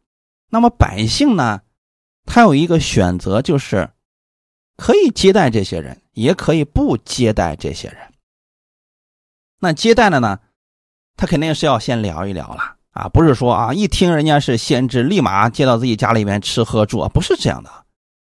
[0.49, 1.61] 那么百姓呢，
[2.25, 3.91] 他有一个选择，就是
[4.77, 7.99] 可以接待这些人，也可以不接待这些人。
[9.59, 10.39] 那接待的呢，
[11.17, 12.76] 他肯定是要先聊一聊了。
[12.97, 17.71] 啊，不是说啊，一听人家是先知，立马接到自己家里面吃喝住，不是这样的，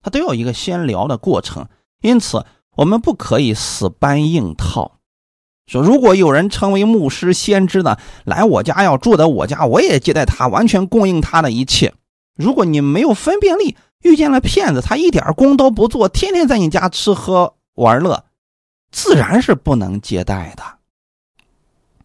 [0.02, 1.68] 他都有一个先聊的过程。
[2.02, 2.44] 因此，
[2.76, 4.94] 我们不可以死搬硬套，
[5.68, 11.94] 说如果有人成为牧师、先知的来我家要住在我家，我也接待他，完全供应他的一切。
[12.36, 18.26] 如果你没有分辨力，遇见了骗子，他一点功都不做，天天在你家吃喝玩乐，
[18.92, 20.64] 自然是不能接待的。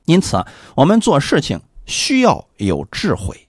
[0.05, 1.59] 因此，我们做事情。
[1.89, 3.49] 需要有智慧，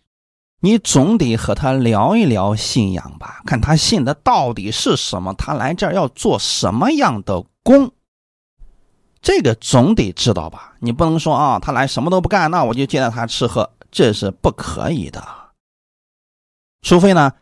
[0.62, 7.92] 你总得和他聊一聊信仰吧，看他信的到底是什么，他来这儿要做什么样的工，
[9.22, 10.76] 这个总得知道吧？
[10.80, 15.22] 你不能说啊，他来什么都不干，那我就接待他吃喝，这是不可以的。
[16.82, 17.34] 除非呢，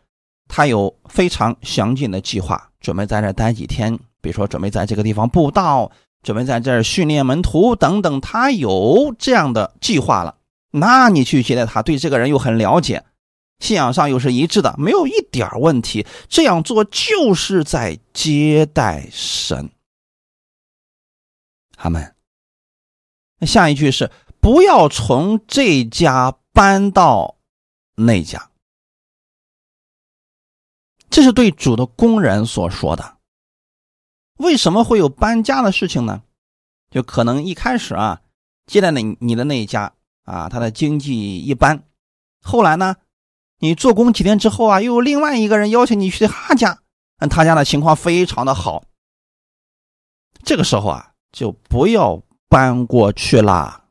[0.48, 5.92] 他有非常详尽的计划，准备在这待几天，比如说准备在这个地方布道，
[6.24, 10.34] 准备在这儿训练门徒等等，他有这样的计划了。
[10.70, 13.04] 那你去接待他，对这个人又很了解，
[13.58, 16.06] 信仰上又是一致的，没有一点问题。
[16.28, 19.70] 这样做就是在接待神。
[21.78, 22.14] 阿门。
[23.38, 27.36] 那下一句是不要从这家搬到
[27.94, 28.50] 那家，
[31.08, 33.16] 这是对主的工人所说的。
[34.38, 36.22] 为什么会有搬家的事情呢？
[36.90, 38.22] 就可能一开始啊，
[38.66, 39.94] 接待你你的那一家。
[40.28, 41.82] 啊，他的经济一般，
[42.42, 42.96] 后来呢，
[43.60, 46.82] 你做工几天之后啊，又有另外一个人邀请你去他家，
[47.30, 48.84] 他家的情况非常的好。
[50.44, 53.86] 这个时候啊，就不要搬过去啦。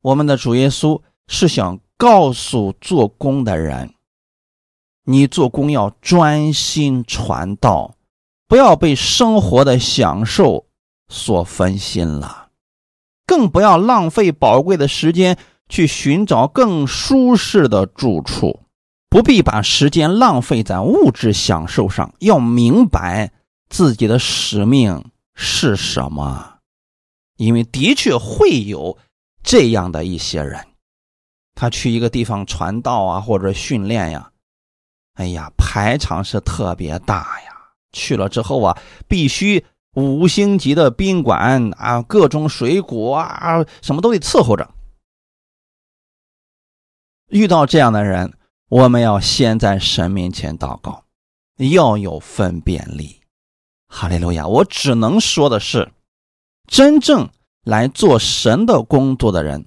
[0.00, 3.92] 我们的主耶稣是想告诉做工的人，
[5.04, 7.96] 你做工要专心传道，
[8.48, 10.66] 不要被生活的享受
[11.08, 12.43] 所分心了。
[13.26, 18.64] 更不要浪费宝贵的时间去寻找更舒适的住处，
[19.08, 22.14] 不必把时间浪费在物质享受上。
[22.18, 23.32] 要明白
[23.68, 26.58] 自己的使命是什么，
[27.36, 28.98] 因为的确会有
[29.42, 30.64] 这样的一些人，
[31.54, 34.30] 他去一个地方传道啊，或者训练呀，
[35.14, 37.52] 哎呀，排场是特别大呀。
[37.92, 39.64] 去了之后啊，必须
[39.94, 44.68] 五星级的宾馆啊，各种水果啊，什么都得伺候着。
[47.28, 48.32] 遇到这样的人，
[48.68, 51.04] 我们要先在神面前祷告，
[51.56, 53.20] 要有分辨力。
[53.88, 54.46] 哈利路亚！
[54.46, 55.92] 我只能说的是，
[56.66, 57.30] 真正
[57.62, 59.66] 来做神的工作的人，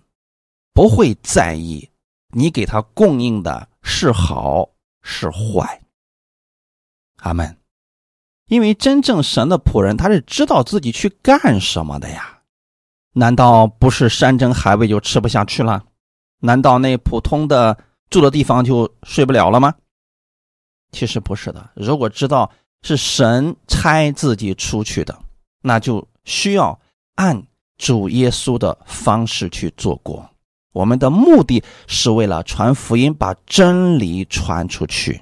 [0.74, 1.90] 不会在意
[2.34, 4.70] 你给他供应的是好
[5.02, 5.82] 是坏。
[7.18, 7.57] 阿门。
[8.48, 12.40] 因为真正神的仆人，他是知道自己去干什么的呀？
[13.14, 15.84] 难道不是山珍海味就吃不下去了？
[16.40, 17.78] 难道那普通的
[18.10, 19.74] 住的地方就睡不了了吗？
[20.92, 21.70] 其实不是的。
[21.76, 22.50] 如果知道
[22.84, 25.18] 是神差自己出去的，
[25.62, 26.80] 那就需要
[27.16, 27.44] 按
[27.78, 30.30] 主耶稣的方式去做过。
[30.74, 35.22] 我们的目的是为了传福音，把真理传出去。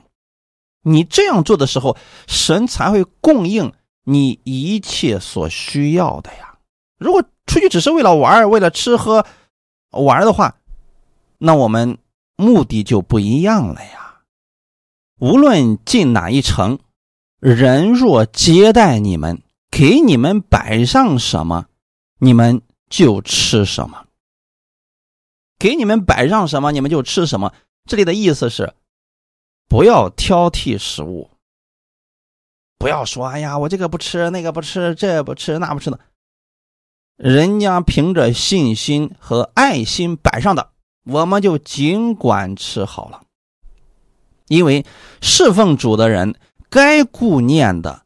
[0.87, 3.73] 你这样做的时候，神才会供应
[4.03, 6.59] 你一切所需要的呀。
[6.99, 9.25] 如果出去只是为了玩为了吃喝
[9.89, 10.57] 玩的话，
[11.39, 11.97] 那我们
[12.37, 14.21] 目的就不一样了呀。
[15.19, 16.77] 无论进哪一城，
[17.39, 21.65] 人若接待你们，给你们摆上什么，
[22.19, 22.61] 你们
[22.91, 24.05] 就吃什么；
[25.57, 27.53] 给你们摆上什么，你们就吃什么。
[27.89, 28.75] 这里的意思是。
[29.67, 31.29] 不要挑剔食物，
[32.77, 35.99] 不要说“哎呀，我这个不吃，那个不吃，这不吃，那不吃的”。
[37.17, 40.69] 人家凭着信心和爱心摆上的，
[41.05, 43.23] 我们就尽管吃好了。
[44.47, 44.85] 因为
[45.21, 46.35] 侍奉主的人
[46.69, 48.03] 该顾念的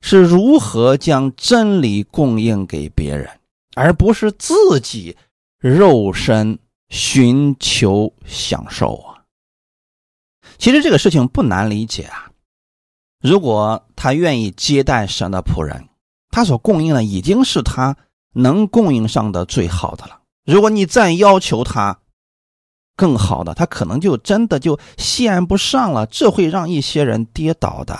[0.00, 3.28] 是如何将真理供应给别人，
[3.74, 5.16] 而不是自己
[5.58, 9.15] 肉身寻求享受啊。
[10.58, 12.30] 其实这个事情不难理解啊，
[13.20, 15.88] 如果他愿意接待神的仆人，
[16.30, 17.96] 他所供应的已经是他
[18.32, 20.20] 能供应上的最好的了。
[20.44, 21.98] 如果你再要求他
[22.94, 27.98] 更好的，他可能就真的就献不上了，这会让一些人跌倒的。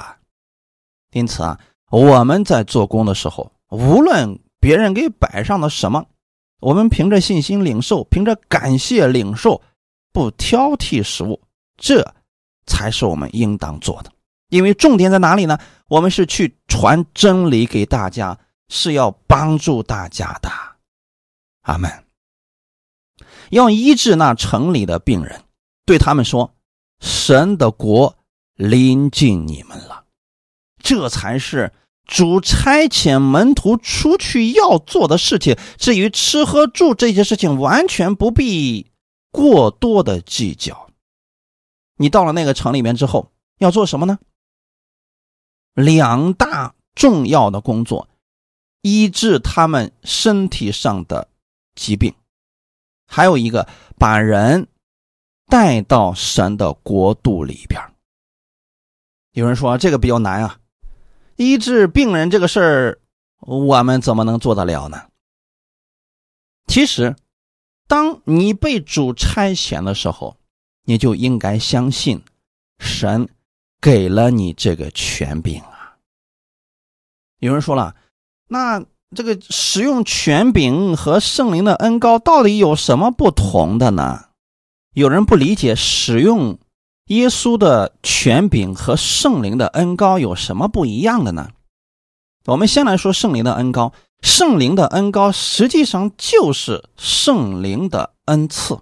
[1.12, 1.59] 因此啊，
[1.90, 6.07] 我们在做工的时候，无论别人给摆上的什么，
[6.61, 9.61] 我们凭着信心领受，凭着感谢领受，
[10.12, 11.40] 不挑剔食物，
[11.76, 12.14] 这。
[12.67, 14.11] 才是我们应当做的，
[14.51, 15.59] 因为重点在哪里呢？
[15.89, 18.39] 我们是去传真理给大家，
[18.69, 20.51] 是要帮助大家的。
[21.62, 21.91] 阿门。
[23.51, 25.43] 要医治那城里的病人，
[25.85, 26.55] 对他们说
[27.01, 28.17] ：“神的国
[28.55, 30.05] 临近你们了。”
[30.83, 31.73] 这才是
[32.05, 35.57] 主差遣门徒出去要做的事情。
[35.79, 38.91] 至于吃喝住这些事情，完全不必
[39.31, 40.86] 过多的计较。
[41.99, 44.18] 你到了那个城里面之后，要做什么呢？
[45.72, 48.09] 两大重要的工作：
[48.82, 51.28] 医治他们身体上的
[51.74, 52.14] 疾病，
[53.07, 53.66] 还有一个
[53.99, 54.68] 把人
[55.47, 57.80] 带到神的国度里边。
[59.32, 60.61] 有人说这个比较难啊，
[61.36, 63.01] 医治病人这个事儿，
[63.40, 65.09] 我们怎么能做得了呢？
[66.66, 67.16] 其实，
[67.86, 70.36] 当你被主差遣的时候。
[70.87, 72.22] 你就应该相信，
[72.78, 73.28] 神
[73.80, 75.97] 给了你这个权柄啊。
[77.41, 77.95] 有人说了，
[78.49, 78.82] 那
[79.14, 84.26] 这个使用权柄和圣灵的恩高到底有什么不同的呢？
[84.95, 86.59] 有人不理解使用
[87.09, 91.51] 耶稣的权柄和圣灵的恩高有什么不一样的呢？
[92.47, 98.78] 我们先来说圣灵的恩高，圣灵的恩高实际上就是圣灵的恩赐。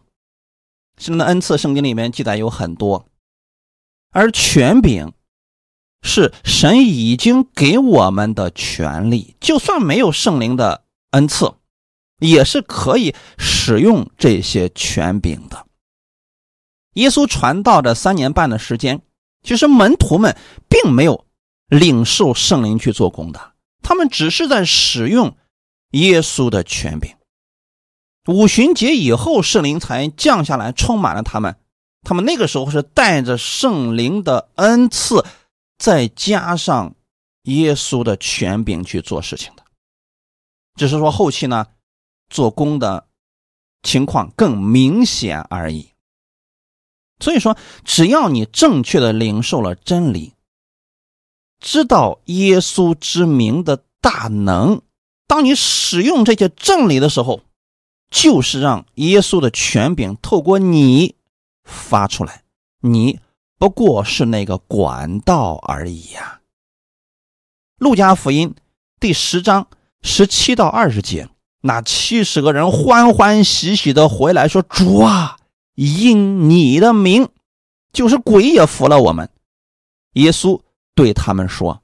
[0.96, 3.06] 圣灵的恩赐，圣经里面记载有很多，
[4.10, 5.12] 而权柄
[6.02, 11.54] 是神已经给我们的权利，就算没有圣灵的恩赐，
[12.18, 15.66] 也是可以使用这些权柄的。
[16.94, 19.02] 耶稣传道的三年半的时间，
[19.42, 20.36] 其实门徒们
[20.68, 21.26] 并没有
[21.66, 25.36] 领受圣灵去做工的，他们只是在使用
[25.90, 27.12] 耶稣的权柄。
[28.26, 31.56] 五旬节以后，圣灵才降下来，充满了他们。
[32.02, 35.24] 他们那个时候是带着圣灵的恩赐，
[35.76, 36.94] 再加上
[37.42, 39.62] 耶稣的权柄去做事情的。
[40.76, 41.66] 只是说后期呢，
[42.30, 43.06] 做工的
[43.82, 45.90] 情况更明显而已。
[47.20, 50.32] 所以说，只要你正确的领受了真理，
[51.60, 54.80] 知道耶稣之名的大能，
[55.26, 57.42] 当你使用这些真理的时候。
[58.14, 61.16] 就是让耶稣的权柄透过你
[61.64, 62.44] 发出来，
[62.80, 63.18] 你
[63.58, 66.40] 不过是那个管道而已呀。
[67.76, 68.54] 路加福音
[69.00, 69.66] 第十章
[70.00, 71.28] 十七到二十节，
[71.60, 75.36] 那七十个人欢欢喜喜的回来说：“主啊，
[75.74, 77.28] 因你的名，
[77.92, 79.28] 就是鬼也服了我们。”
[80.14, 80.60] 耶稣
[80.94, 81.82] 对他们说：“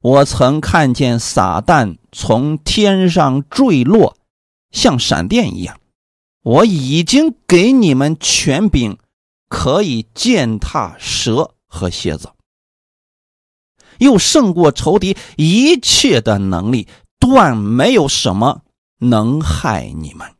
[0.00, 4.16] 我曾看见撒旦从天上坠落，
[4.76, 5.80] 像闪电一样。
[6.42, 8.98] 我已经给你们权柄，
[9.48, 12.30] 可以践踏蛇和蝎子。”
[13.98, 16.86] 又胜过仇敌一切的能力，
[17.18, 18.60] 断没有什么
[18.98, 20.34] 能害你们。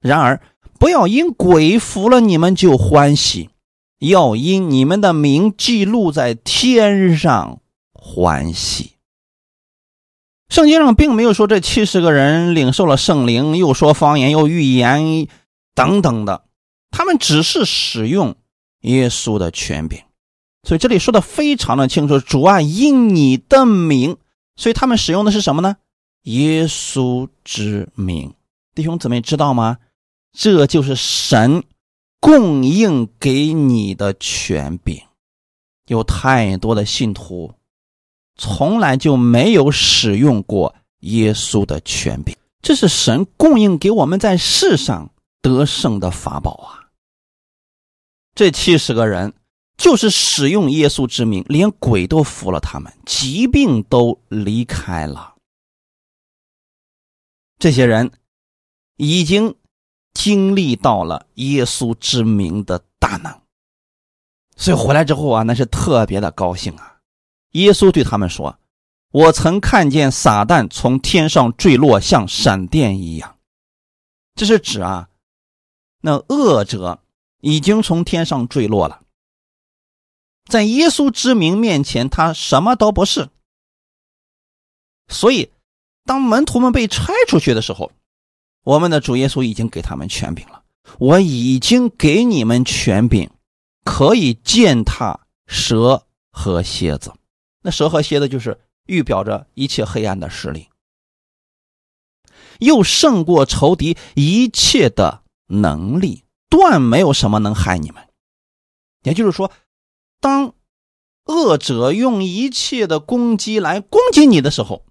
[0.00, 0.42] 然而，
[0.80, 3.50] 不要因鬼服了你们就欢喜，
[4.00, 7.60] 要因你们的名记录在天上
[7.92, 8.97] 欢喜。
[10.48, 15.28] 圣经上并没有说这七十个人领受了圣灵，又说方言，又预言
[15.74, 16.44] 等等的，
[16.90, 18.34] 他们只是使用
[18.80, 20.00] 耶稣的权柄。
[20.62, 24.16] 所以这里说的非常的清楚，主啊，因你的名，
[24.56, 25.76] 所以他们使用的是什么呢？
[26.24, 28.34] 耶稣之名，
[28.74, 29.78] 弟兄姊妹知道吗？
[30.32, 31.62] 这就是神
[32.20, 35.00] 供应给你的权柄。
[35.86, 37.54] 有太多的信徒
[38.38, 45.10] 从来就没有使用过耶稣的权柄，这是神供应给我们在世上
[45.42, 46.88] 得胜的法宝啊！
[48.34, 49.34] 这七十个人。
[49.78, 55.36] 就是使用耶稣之名，连鬼都服了他们，疾病都离开了。
[57.60, 58.10] 这些人
[58.96, 59.54] 已经
[60.14, 63.32] 经历到了耶稣之名的大能，
[64.56, 66.97] 所以回来之后啊，那是特别的高兴啊。
[67.52, 68.58] 耶稣对他们说
[69.10, 73.38] ：“我曾看见撒旦从天上坠落，像闪电一样。”
[74.34, 75.08] 这是指啊，
[76.02, 77.02] 那恶者
[77.40, 79.02] 已经从天上坠落了。
[80.46, 83.28] 在耶稣之名面前，他什么都不是。
[85.08, 85.50] 所以，
[86.04, 87.92] 当门徒们被拆出去的时候，
[88.62, 90.62] 我们的主耶稣已经给他们权柄了。
[90.98, 93.30] 我已经给你们权柄，
[93.84, 97.12] 可以践踏蛇和蝎子。
[97.62, 100.68] 那蛇和蝎子就是预表着一切黑暗的势力，
[102.58, 108.08] 又胜过仇敌一切的能力，断没有什么能害你们。
[109.02, 109.50] 也就是说。
[110.20, 110.52] 当
[111.26, 114.84] 恶者用一切的攻击来攻击你的时候，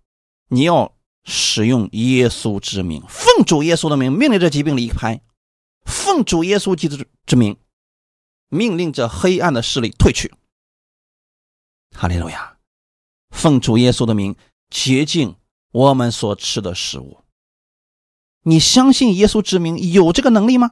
[0.47, 0.95] 你要
[1.25, 5.19] 使用耶稣之名，奉主耶稣的名，命令这疾病离开；
[5.85, 6.95] 奉主耶稣基督
[7.25, 7.57] 之名，
[8.47, 10.33] 命令这黑暗的势力退去。
[11.91, 12.56] 哈利路亚！
[13.29, 14.35] 奉主耶稣的名，
[14.69, 15.35] 洁净
[15.71, 17.23] 我们所吃的食物。
[18.43, 20.71] 你相信耶稣之名有这个能力吗？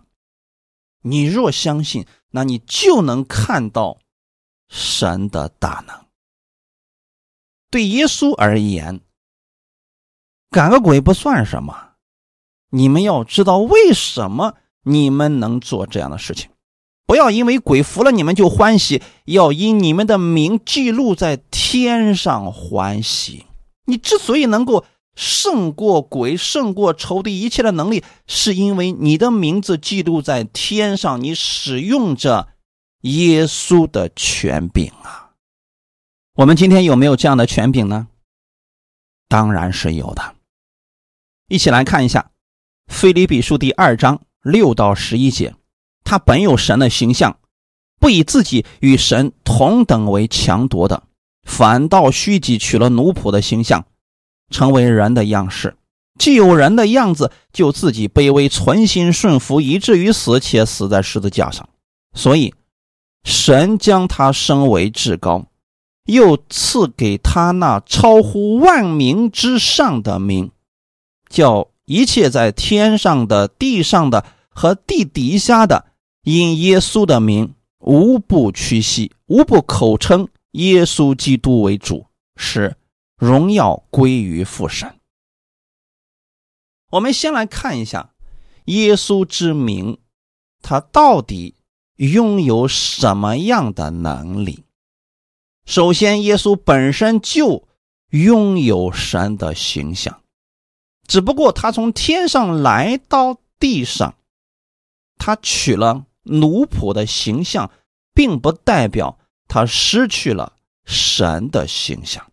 [1.02, 4.00] 你若相信，那你就能看到。
[4.68, 6.08] 神的大能，
[7.70, 9.00] 对耶稣而言，
[10.50, 11.92] 赶个鬼不算什么。
[12.70, 16.50] 你们要知道为什么你们能做这样的事情，
[17.06, 23.46] 不要因为鬼服了你们就欢喜，要因你们的名记录在天上欢喜。
[23.86, 24.86] 你之所以能够
[25.16, 32.50] 胜过鬼、胜过仇敌一切的能力，是因为你的名字记录在天上，你使用着。
[33.02, 35.34] 耶稣的权柄啊，
[36.38, 38.08] 我们今天有没有这样的权柄呢？
[39.28, 40.34] 当然是有的。
[41.48, 42.32] 一起来看一下
[42.92, 45.54] 《腓立比书》第二章六到十一节。
[46.06, 47.38] 他本有神的形象，
[48.00, 51.04] 不以自己与神同等为强夺的，
[51.44, 53.84] 反倒虚己，取了奴仆的形象，
[54.50, 55.76] 成为人的样式。
[56.18, 61.68] 既有人的样子，就自己卑微，存心顺服，以至于死，且死在十字架上。
[62.14, 62.54] 所以。
[63.28, 65.48] 神将他升为至高，
[66.06, 70.52] 又赐给他那超乎万名之上的名，
[71.28, 75.86] 叫一切在天上的、地上的和地底下的，
[76.26, 82.76] 因耶稣的名，无不屈膝，无不口称耶稣基督为主，使
[83.16, 85.00] 荣耀归于父神。
[86.92, 88.14] 我们先来看一下
[88.66, 89.98] 耶稣之名，
[90.62, 91.56] 他到底。
[91.98, 94.66] 拥有什么样的能力？
[95.66, 97.70] 首先，耶稣本身就
[98.10, 100.22] 拥有神的形象，
[101.08, 104.16] 只不过他从天上来到地上，
[105.16, 107.72] 他取了奴仆的形象，
[108.14, 109.18] 并不代表
[109.48, 110.54] 他失去了
[110.86, 112.32] 神的形象。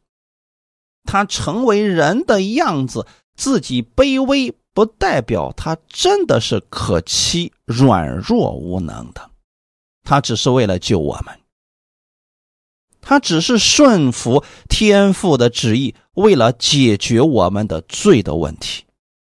[1.05, 9.31] 他成为人的样子，自己卑微，不代表他真的是可欺、软弱无能的。
[10.05, 11.41] 他只是为了救我们，
[13.01, 18.85] 他只是顺服天父的旨意，为了解决我们的罪的问题，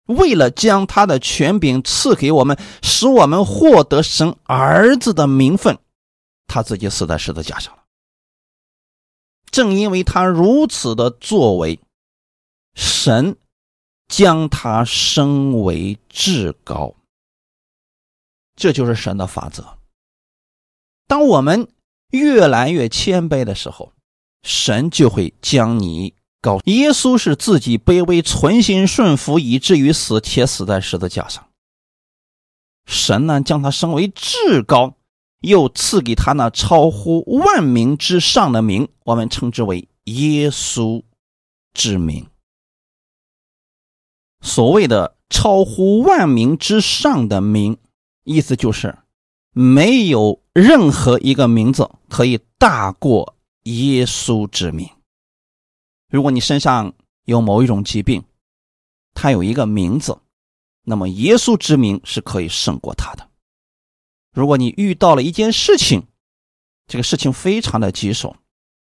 [0.06, 5.78] 为了将他的权柄赐给我们，使我们获得神儿子的名分，
[6.46, 7.82] 他自己死在十字架上了。
[9.50, 11.80] 正因为他如此的作为，
[12.74, 13.36] 神
[14.08, 16.94] 将他升为至高。
[18.54, 19.78] 这就是神的法则。
[21.06, 21.68] 当我们
[22.10, 23.92] 越来越谦卑的时候，
[24.42, 26.14] 神就会将你
[26.46, 26.60] 高。
[26.66, 31.44] 耶稣是自己卑微、存心顺服，以至于死，且死在十字架上。
[32.86, 34.94] 神呢，将他升为至高，
[35.40, 41.02] 又赐给他那超乎万名之上的名，我们称之为耶稣
[41.74, 42.28] 之名。
[44.40, 47.76] 所谓的超乎万名之上的名。
[48.22, 48.98] 意思就是，
[49.52, 54.88] 没有任何一个名字可以大过耶稣之名。
[56.08, 56.94] 如果你身上
[57.24, 58.24] 有某一种疾病，
[59.14, 60.18] 它有一个名字，
[60.82, 63.28] 那么耶稣之名是可以胜过他的。
[64.32, 66.06] 如果你遇到了一件事情，
[66.86, 68.36] 这个事情非常的棘手，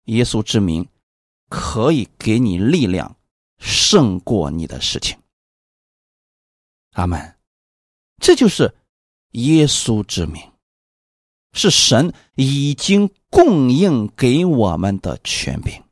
[0.06, 0.88] 耶稣之名
[1.50, 3.16] 可以给你力量，
[3.58, 5.18] 胜过你的事情。
[6.94, 7.36] 阿门。
[8.20, 8.76] 这就是。
[9.34, 10.42] 耶稣之名，
[11.54, 15.84] 是神已经供应给我们的权柄，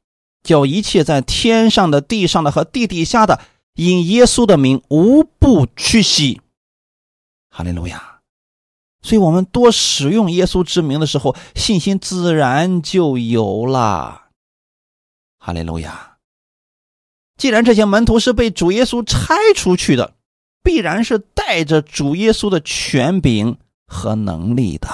[0.44, 3.42] 叫一切在天上的、地上的和地底下的，
[3.76, 6.42] 因耶稣的名无不屈膝。
[7.50, 8.20] 哈利路亚！
[9.02, 14.28] 所以，我们多使用耶稣之名的时候，信心自然就有了。
[15.40, 16.18] 哈利路亚！
[17.38, 20.16] 既然这些门徒是被主耶稣拆出去的。
[20.64, 24.90] 必然是带着主耶稣的权柄和能力的。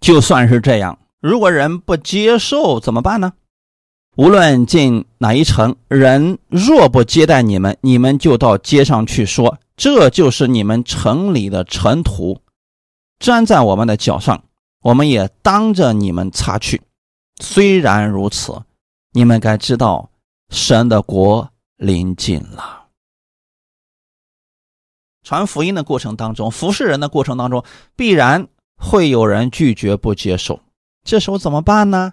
[0.00, 3.34] 就算是这样，如果人不接受怎么办呢？
[4.20, 12.42] 无论进哪一城，人若不接待你们，你们就到街上去说：“这就是你们城里的尘土，
[13.20, 14.44] 粘在我们的脚上，
[14.82, 16.82] 我们也当着你们擦去。”
[17.40, 18.60] 虽然如此，
[19.12, 20.10] 你们该知道，
[20.50, 21.48] 神的国
[21.78, 22.88] 临近了。
[25.22, 27.64] 传福音的过程当中，服侍人的过程当中，
[27.96, 28.46] 必然
[28.76, 30.60] 会有人拒绝不接受。
[31.04, 32.12] 这时候怎么办呢？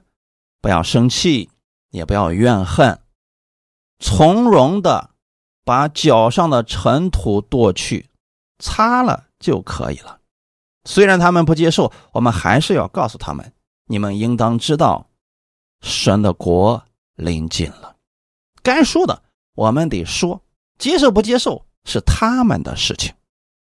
[0.62, 1.50] 不要生气，
[1.98, 3.02] 也不要怨恨，
[4.00, 5.10] 从容的
[5.66, 8.10] 把脚上的尘土跺去，
[8.60, 10.20] 擦了就可以了。
[10.86, 13.52] 虽然他们不接受，我们还是要告诉他们：
[13.88, 15.10] 你们应当知道，
[15.82, 16.82] 神的国
[17.16, 17.98] 临近了。
[18.64, 19.24] 该说的
[19.56, 20.42] 我们得说，
[20.78, 21.68] 接受不接受。
[21.90, 23.14] 是他们的事情。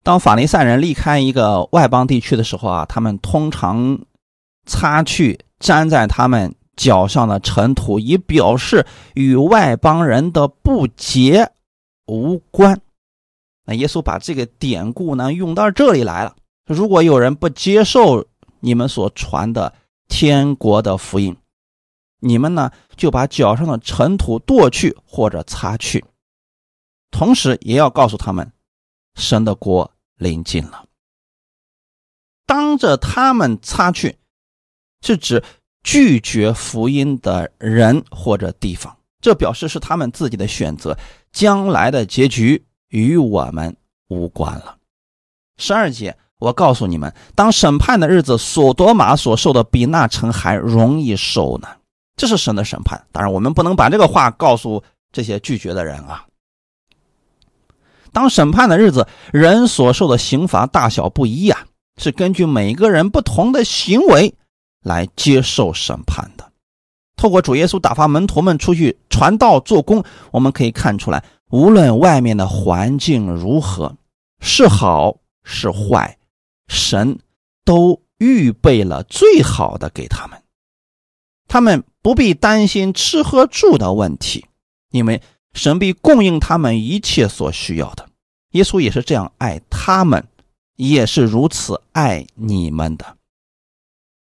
[0.03, 4.05] 当法利赛人离开一个外邦地区的时候啊，他们通常
[4.67, 11.51] 擦去粘在他们脚上的尘土，以表示与外邦人的不洁
[12.07, 12.82] 无关。
[13.65, 16.36] 那耶稣把这个典故呢用到这里来了。
[16.65, 18.26] 如果有人不接受
[18.59, 19.74] 你们所传的
[20.07, 21.36] 天国的福音，
[22.19, 26.03] 你们呢就把脚上的尘土跺去或者擦去。
[27.11, 28.51] 同时也要告诉他们，
[29.15, 30.86] 神的国临近了。
[32.45, 34.17] 当着他们擦去，
[35.01, 35.43] 是指
[35.84, 40.97] 拒绝福音的人或者地方，这表示是他们自己的选择，
[41.31, 43.75] 将来的结局与我们
[44.07, 44.77] 无关了。
[45.57, 51.67] 十二节，我告诉你们，当审判的日子，索多玛所受的比那城还容易受呢。
[52.15, 53.01] 这是神的审判。
[53.11, 56.25] 当然，我们不能把这个话告诉这些拒绝的人啊。
[58.11, 61.65] 当审判的日子，人所受的刑罚大小不一啊，
[61.97, 64.34] 是根据每个人不同的行为
[64.84, 66.51] 来接受审判的。
[67.15, 73.95] 透过主耶稣打发门徒们出去传道做工，我们可以看出来，无论外面的环境如何，
[74.39, 76.17] 是好是坏，
[76.67, 77.17] 神
[77.65, 80.41] 都预备了最好的给他们，
[81.47, 84.45] 他们不必担心吃喝住的问题，
[84.91, 85.21] 因为。
[85.55, 88.09] 神必供应他们一切所需要的。
[88.53, 90.27] 耶稣也是这样爱他们，
[90.77, 93.17] 也是如此爱你们的。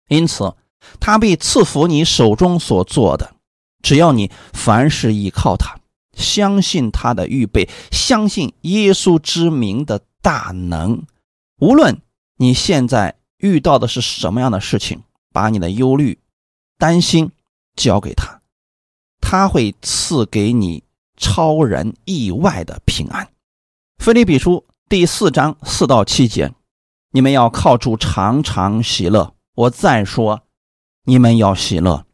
[0.08, 0.54] 因此，
[1.00, 3.34] 他必赐福你手中所做的。
[3.82, 5.78] 只要你凡事依靠他，
[6.16, 11.04] 相信他的预备，相信耶稣之名的大能。
[11.60, 12.00] 无论
[12.36, 16.18] 你现在遇到的是什么样的事情，把你的忧虑、
[16.78, 17.30] 担心
[17.76, 18.40] 交给他，
[19.20, 20.84] 他会赐给你。
[21.18, 23.26] 超人意外的平安，
[23.98, 26.52] 《菲利比书》第四章四到七节，
[27.12, 29.32] 你们要靠主常常喜乐。
[29.54, 30.42] 我再说，
[31.04, 32.06] 你们要喜乐。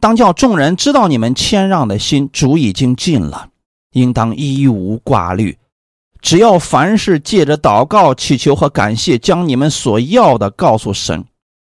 [0.00, 3.50] 当叫众人知道你们谦让的心，主已经尽了，
[3.92, 5.58] 应当一无挂虑。
[6.20, 11.24] 只要凡事借着祷告、祈求和感谢，将你们所要的告诉神，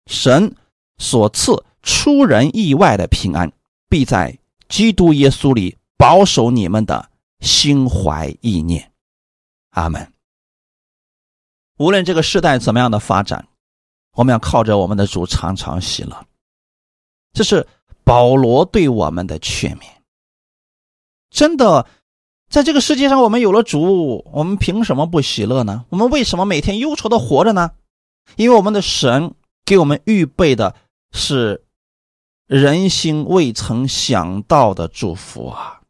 [0.06, 0.54] 神
[0.98, 3.52] 所赐出人意外的平安，
[3.88, 4.36] 必在
[4.68, 8.90] 基督耶稣里保守你们的心怀意念。
[9.70, 10.12] 阿门。
[11.78, 13.46] 无论这个时代怎么样的发展，
[14.12, 16.26] 我们要靠着我们的主常常喜乐。
[17.32, 17.66] 这是
[18.04, 19.84] 保罗对我们的劝勉。
[21.30, 21.86] 真的。
[22.48, 25.84] 在这个世界上，我们有了主，我们凭什么不喜乐呢？
[25.88, 27.70] 我们为什么每天忧愁的活着呢？
[28.34, 29.34] 因为我们的神
[29.64, 30.74] 给我们预备的
[31.12, 31.64] 是
[32.48, 35.82] 人心未曾想到的祝福啊，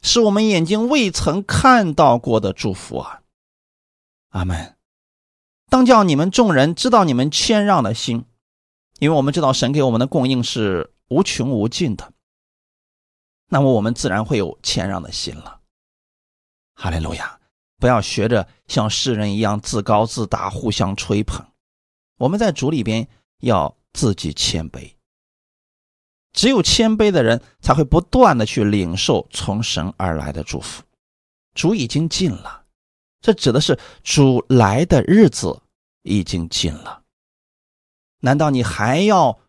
[0.00, 3.20] 是我们眼睛未曾看到过的祝福啊！
[4.30, 4.74] 阿门。
[5.72, 8.26] 当叫你们众人知道你们谦让的心，
[8.98, 12.12] 因为我们知道神给我们的供应是无穷无尽的。
[13.48, 15.60] 那么我们自然会有谦让的心了。
[16.74, 17.40] 哈利路亚！
[17.78, 21.42] 不要学着像世人一样自高自大，互相吹捧。
[22.18, 23.08] 我们在主里边
[23.38, 24.92] 要自己谦卑。
[26.34, 30.82] 只有谦卑的人才会不断的去领受从神而来的祝福。
[31.54, 32.64] 主已经尽了，
[33.22, 35.61] 这指的是主来的日子
[36.02, 37.02] 已经近了。
[38.20, 39.40] 难道你还要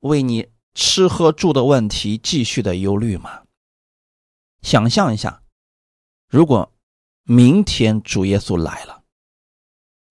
[0.00, 0.48] 为你？
[0.72, 3.42] 吃喝住的问题继续的忧虑吗？
[4.62, 5.42] 想象一下，
[6.28, 6.72] 如果
[7.24, 9.02] 明天主耶稣来了，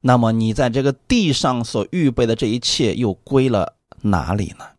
[0.02, 4.76] 那么你在这个地上所预备的这一切又归了哪里呢？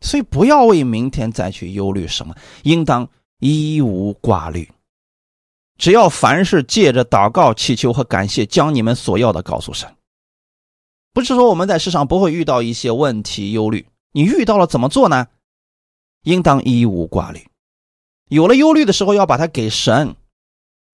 [0.00, 2.34] 所以不要为明天再去忧虑什么，
[2.64, 3.10] 应当
[3.40, 4.72] 一无挂虑。
[5.78, 9.96] 只要凡事借着祷告、祈求和感谢，将你们所要的告诉神。
[11.14, 13.88] 不是说我们在世上不会遇到一些问题、忧虑。
[14.12, 15.28] 你遇到了怎么做呢？
[16.24, 17.48] 应当一无挂虑。
[18.26, 20.16] 有了忧虑的时候，要把它给神。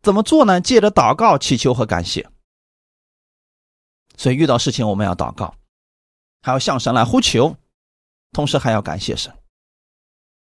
[0.02, 0.60] 怎么做呢？
[0.60, 2.28] 借着祷告、祈求和感谢。
[4.16, 5.54] 所以遇到事情，我们要祷告，
[6.42, 7.56] 还要向神来呼求，
[8.32, 9.34] 同时还要感谢神。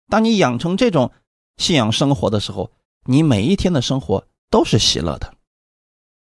[0.09, 1.13] 当你养成这种
[1.59, 2.71] 信仰生活的时候，
[3.05, 5.35] 你每一天的生活都是喜乐的。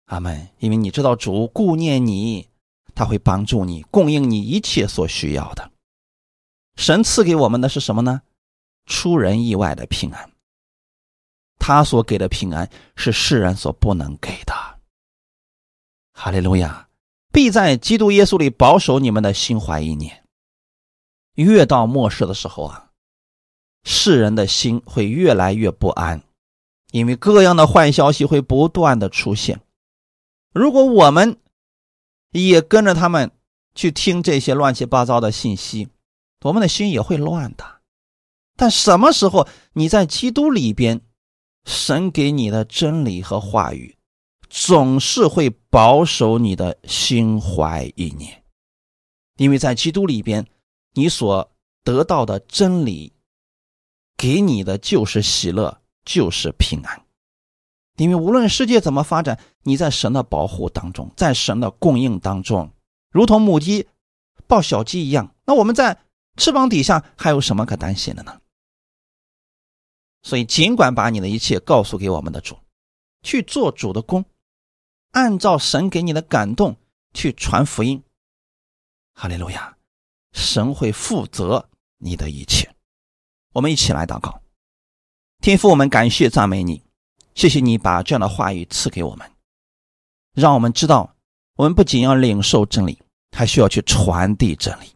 [0.05, 0.47] 阿门。
[0.59, 2.47] 因为你知道主顾念你，
[2.93, 5.72] 他会帮助你，供应你一切所需要的。
[6.76, 8.22] 神赐给我们的是什么呢？
[8.86, 10.32] 出人意外的平安。
[11.57, 14.53] 他所给的平安是世人所不能给的。
[16.13, 16.88] 哈利路亚！
[17.32, 20.24] 必在基督耶稣里保守你们的心怀意念。
[21.36, 22.91] 越到末世的时候啊，
[23.84, 26.22] 世人的心会越来越不安，
[26.92, 29.60] 因为各样的坏消息会不断的出现。
[30.54, 31.38] 如果我们
[32.32, 33.32] 也跟着他们
[33.74, 35.88] 去听这些乱七八糟的信息，
[36.42, 37.82] 我们的心也会乱的，
[38.56, 41.02] 但什么时候你在基督里边，
[41.66, 43.98] 神给你的真理和话语，
[44.50, 48.44] 总是会保守你的心怀意念，
[49.38, 50.46] 因为在基督里边，
[50.94, 51.52] 你所
[51.84, 53.14] 得到的真理，
[54.18, 57.06] 给你的就是喜乐，就是平安，
[57.97, 62.74] 因为无论世界怎么发展，你在神的保护当中，在神的供应当中，
[63.12, 63.88] 如同母鸡
[64.47, 65.97] 抱小鸡一样，那我们在。
[66.38, 68.39] 翅膀底下还有什么可担心的呢？
[70.24, 72.58] 所以，尽管把你的一切告诉给我们的主，
[73.22, 74.24] 去做主的工，
[75.12, 76.78] 按照神给你的感动
[77.14, 78.02] 去传福音。
[79.14, 79.78] 哈利路亚！
[80.32, 82.74] 神会负责你的一切。
[83.52, 84.41] 我们一起来祷告，
[85.42, 86.84] 天父，我们感谢赞美你，
[87.34, 89.28] 谢谢你把这样的话语赐给我们，
[90.36, 91.16] 让我们知道，
[91.56, 93.00] 我们不仅要领受真理，
[93.36, 94.94] 还需要去传递真理。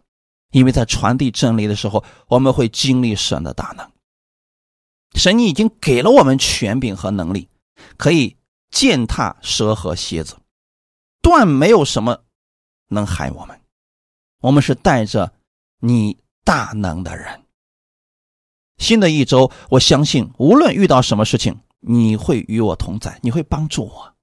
[0.51, 3.91] 因为在传递真理的时候，我们会经历神的大能。
[5.15, 7.49] 神已经给了我们权柄和能力，
[7.97, 8.37] 可以
[8.69, 10.37] 践踏蛇和蝎子，
[11.23, 12.23] 断没有什么
[12.89, 13.59] 能害我们。
[14.41, 15.33] 我们是带着
[15.79, 17.44] 你大能的人。
[18.77, 24.13] 新的一周，我相信无论遇到什么事情，你会与我同在，你会帮助我。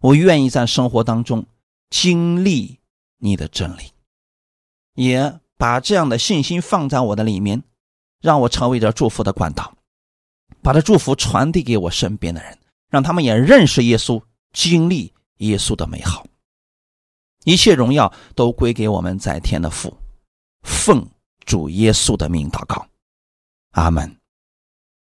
[0.00, 1.46] 我愿意在生活当中
[1.90, 2.80] 经历
[3.18, 3.92] 你的真理，
[4.94, 5.40] 也。
[5.56, 7.62] 把这样的信心放在我的里面，
[8.20, 9.72] 让我成为这祝福的管道，
[10.60, 12.58] 把这祝福传递给我身边的人，
[12.90, 14.20] 让他们也认识耶稣，
[14.52, 16.26] 经历耶稣的美好。
[17.44, 19.96] 一切荣耀都归给我们在天的父，
[20.64, 21.08] 奉
[21.46, 22.84] 主耶稣的名祷告，
[23.74, 24.23] 阿门。